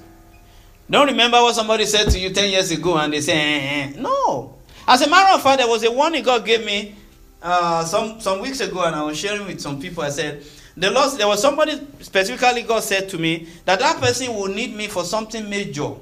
[0.89, 3.59] Don't remember what somebody said to you 10 years ago and they say, eh,
[3.97, 3.99] eh.
[3.99, 4.55] no.
[4.87, 6.95] As a matter of fact, there was a warning God gave me
[7.43, 10.03] uh, some some weeks ago, and I was sharing with some people.
[10.03, 10.43] I said,
[10.75, 14.73] the Lord, there was somebody specifically God said to me that that person will need
[14.73, 15.95] me for something major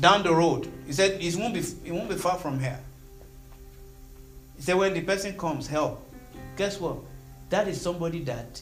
[0.00, 0.70] down the road.
[0.86, 2.78] He said it won't be it won't be far from here.
[4.56, 6.06] He said when the person comes, help.
[6.56, 6.96] Guess what?
[7.50, 8.60] That is somebody that.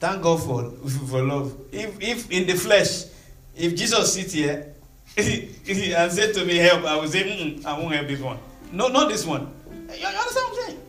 [0.00, 0.70] Thank God for
[1.08, 1.54] for love.
[1.72, 3.04] If if in the flesh,
[3.56, 4.74] if Jesus sits here
[5.16, 8.38] and said to me, help, I will say, mm, I won't help this one.
[8.72, 9.52] No, not this one.
[9.70, 10.80] You understand what I'm saying?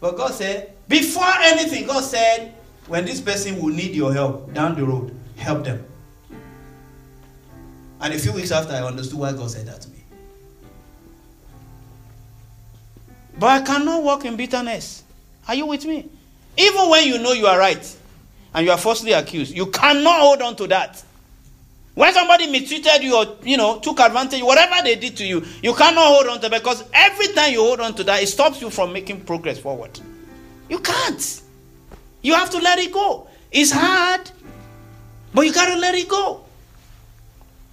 [0.00, 2.54] But God said, before anything, God said,
[2.86, 5.84] when this person will need your help down the road, help them.
[8.00, 9.98] And a few weeks after, I understood why God said that to me.
[13.38, 15.02] But I cannot walk in bitterness.
[15.48, 16.08] Are you with me?
[16.56, 17.96] Even when you know you are right
[18.54, 21.02] and you are falsely accused, you cannot hold on to that.
[21.94, 25.74] When somebody mistreated you or you know took advantage, whatever they did to you, you
[25.74, 28.70] cannot hold on to because every time you hold on to that, it stops you
[28.70, 29.98] from making progress forward.
[30.68, 31.42] You can't.
[32.22, 33.26] You have to let it go.
[33.50, 34.30] It's hard,
[35.34, 36.44] but you gotta let it go.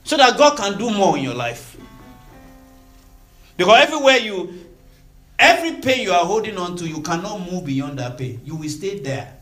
[0.07, 1.75] So that God can do more in your life.
[3.57, 4.65] Because everywhere you
[5.37, 8.39] every pain you are holding on to, you cannot move beyond that pain.
[8.45, 9.35] You will stay there.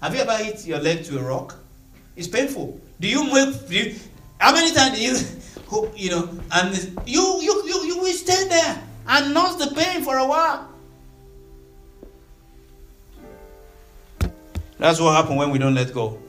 [0.00, 1.56] Have you ever hit your leg to a rock?
[2.14, 2.80] It's painful.
[3.00, 3.68] Do you move?
[3.68, 3.96] Do you,
[4.38, 8.82] how many times do you, you know, and you, you, you, you will stay there
[9.08, 10.68] and nurse the pain for a while.
[14.78, 16.21] That's what happens when we don't let go.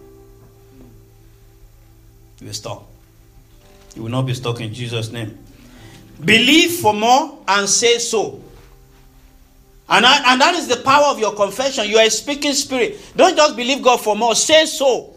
[2.44, 2.90] You will stop.
[3.96, 5.38] You will not be stuck in Jesus' name.
[6.26, 8.44] Believe for more and say so.
[9.88, 11.88] And, I, and that is the power of your confession.
[11.88, 13.00] You are a speaking spirit.
[13.16, 15.16] Don't just believe God for more, say so.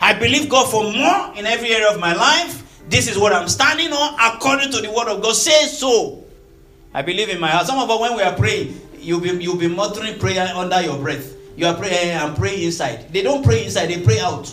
[0.00, 2.80] I believe God for more in every area of my life.
[2.88, 5.36] This is what I'm standing on according to the word of God.
[5.36, 6.24] Say so.
[6.92, 7.68] I believe in my heart.
[7.68, 10.98] Some of us, when we are praying, you'll be, you'll be muttering prayer under your
[10.98, 11.32] breath.
[11.56, 13.12] You are praying and pray inside.
[13.12, 14.52] They don't pray inside, they pray out.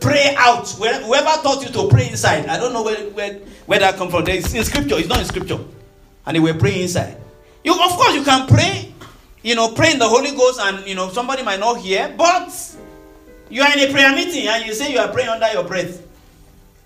[0.00, 0.68] Pray out.
[0.70, 3.34] Whoever taught you to pray inside, I don't know where, where,
[3.66, 4.26] where that come from.
[4.28, 5.58] It's in scripture, it's not in scripture.
[6.26, 7.16] And they were praying inside.
[7.64, 8.92] You, of course, you can pray,
[9.42, 12.76] you know, pray in the Holy Ghost, and you know, somebody might not hear, but
[13.48, 16.02] you are in a prayer meeting and you say you are praying under your breath.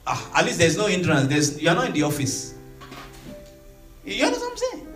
[0.06, 1.26] Ah, at least there's no hindrance.
[1.28, 2.54] There's, you are not in the office.
[4.04, 4.86] You understand what I'm saying?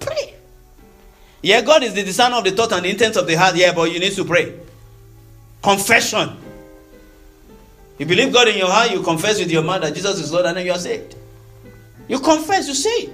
[0.00, 0.34] Pray.
[1.42, 3.56] Yeah, God is the discerner of the thought and the intent of the heart.
[3.56, 4.54] Yeah, but you need to pray.
[5.64, 6.36] Confession.
[7.96, 10.44] You believe God in your heart, you confess with your mouth that Jesus is Lord,
[10.44, 11.16] and then you are saved.
[12.06, 13.08] You confess, you say,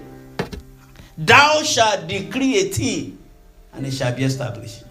[1.16, 3.18] Thou shalt decree a thing,
[3.72, 4.82] and it shall be established.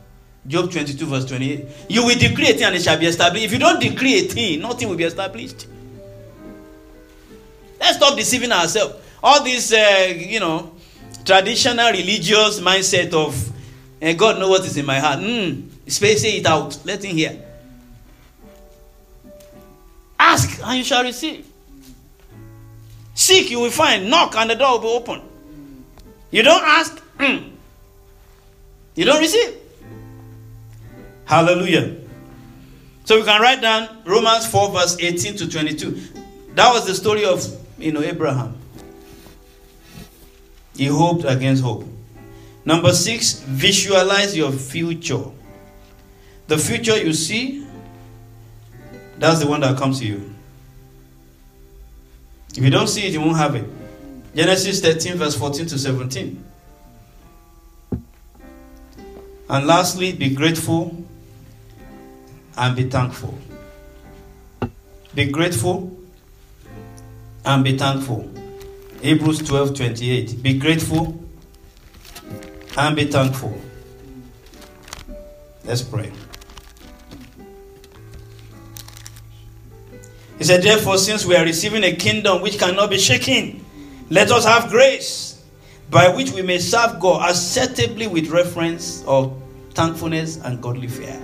[0.48, 1.66] Job 22, verse 28.
[1.90, 3.44] You will decree a thing, and it shall be established.
[3.44, 5.68] If you don't decree a thing, nothing will be established.
[7.78, 8.96] Let's stop deceiving ourselves.
[9.22, 10.78] All this, uh, you know,
[11.26, 13.52] traditional religious mindset of
[14.02, 15.20] uh, God know what is in my heart.
[15.20, 16.80] Mm, say it out.
[16.86, 17.48] Let him hear.
[20.20, 21.48] Ask and you shall receive.
[23.16, 24.10] Seek, you will find.
[24.10, 25.22] Knock and the door will be open.
[26.32, 27.52] You don't ask, mm,
[28.96, 29.56] you don't receive.
[31.26, 31.96] Hallelujah.
[33.06, 36.00] So we can write down Romans 4, verse 18 to 22.
[36.56, 37.46] That was the story of
[37.78, 38.56] you know Abraham.
[40.76, 41.86] He hoped against hope.
[42.66, 45.24] Number six, visualize your future.
[46.48, 47.66] The future you see,
[49.20, 50.34] that's the one that comes to you.
[52.56, 53.66] If you don't see it, you won't have it.
[54.36, 56.44] Genesis 13, verse 14 to 17.
[59.50, 61.04] And lastly, be grateful
[62.58, 63.38] and be thankful.
[65.16, 65.98] Be grateful
[67.46, 68.30] and be thankful.
[69.02, 70.44] Hebrews 12 28.
[70.44, 71.24] Be grateful
[72.78, 73.60] and be thankful.
[75.64, 76.12] Let's pray.
[80.40, 83.64] He said, Therefore, since we are receiving a kingdom which cannot be shaken,
[84.10, 85.44] let us have grace
[85.92, 89.40] by which we may serve God acceptably with reference of
[89.74, 91.20] thankfulness and godly fear.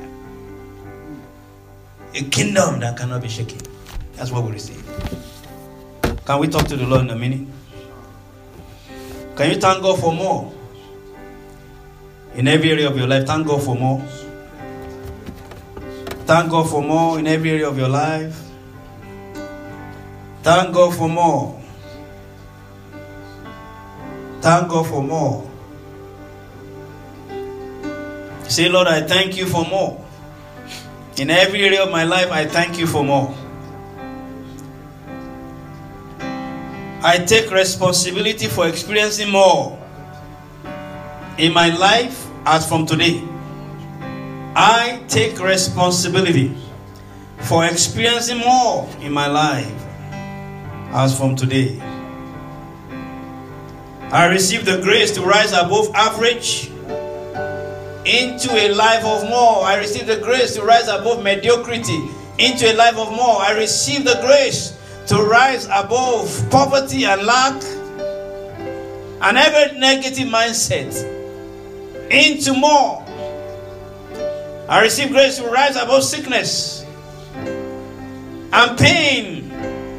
[2.13, 3.59] A kingdom that cannot be shaken.
[4.13, 4.83] That's what we receive.
[6.25, 7.47] Can we talk to the Lord in a minute?
[9.37, 10.53] Can you thank God for more?
[12.35, 14.01] In every area of your life, thank God for more.
[16.25, 18.44] Thank God for more in every area of your life.
[20.45, 21.59] Thank God for more.
[24.41, 25.49] Thank God for more.
[28.47, 30.05] Say, Lord, I thank you for more.
[31.17, 33.33] In every area of my life, I thank you for more.
[37.01, 39.75] I take responsibility for experiencing more
[41.39, 43.19] in my life as from today.
[44.55, 46.55] I take responsibility
[47.39, 49.84] for experiencing more in my life
[50.95, 51.77] as from today.
[54.11, 56.67] I receive the grace to rise above average
[58.05, 59.65] into a life of more.
[59.65, 61.99] I receive the grace to rise above mediocrity
[62.39, 63.41] into a life of more.
[63.41, 67.61] I receive the grace to rise above poverty and lack
[69.21, 70.95] and every negative mindset
[72.09, 73.03] into more.
[74.69, 76.85] I receive grace to rise above sickness
[78.53, 79.44] and pain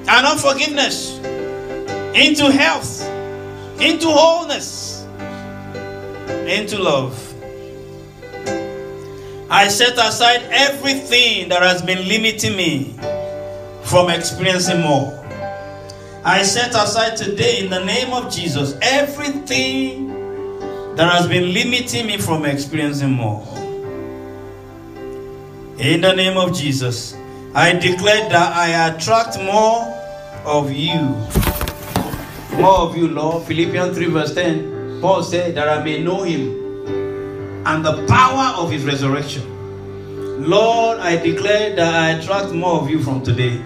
[0.08, 1.18] and unforgiveness
[2.14, 3.02] into health,
[3.80, 5.04] into wholeness,
[6.46, 7.22] into love.
[9.50, 12.94] I set aside everything that has been limiting me
[13.84, 15.12] from experiencing more.
[16.24, 20.08] I set aside today, in the name of Jesus, everything
[20.96, 23.46] that has been limiting me from experiencing more.
[25.78, 27.14] In the name of Jesus,
[27.54, 29.95] I declare that I attract more
[30.46, 31.02] of you.
[32.56, 33.44] More of you, Lord.
[33.44, 35.00] Philippians 3, verse 10.
[35.02, 36.64] Paul said that I may know him
[37.66, 39.42] and the power of his resurrection.
[40.48, 43.58] Lord, I declare that I attract more of you from today.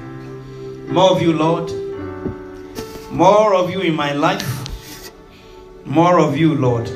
[0.89, 1.70] More of you, Lord.
[3.12, 5.12] More of you in my life.
[5.85, 6.89] More of you, Lord.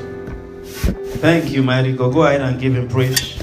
[1.21, 2.13] Thank you, mighty God.
[2.13, 3.33] Go ahead and give him praise.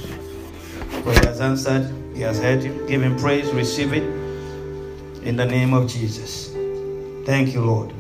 [1.05, 2.85] For he has answered, he has heard you.
[2.89, 4.22] Give him praise, receive it
[5.25, 6.51] in the name of Jesus.
[7.25, 7.93] Thank you, Lord.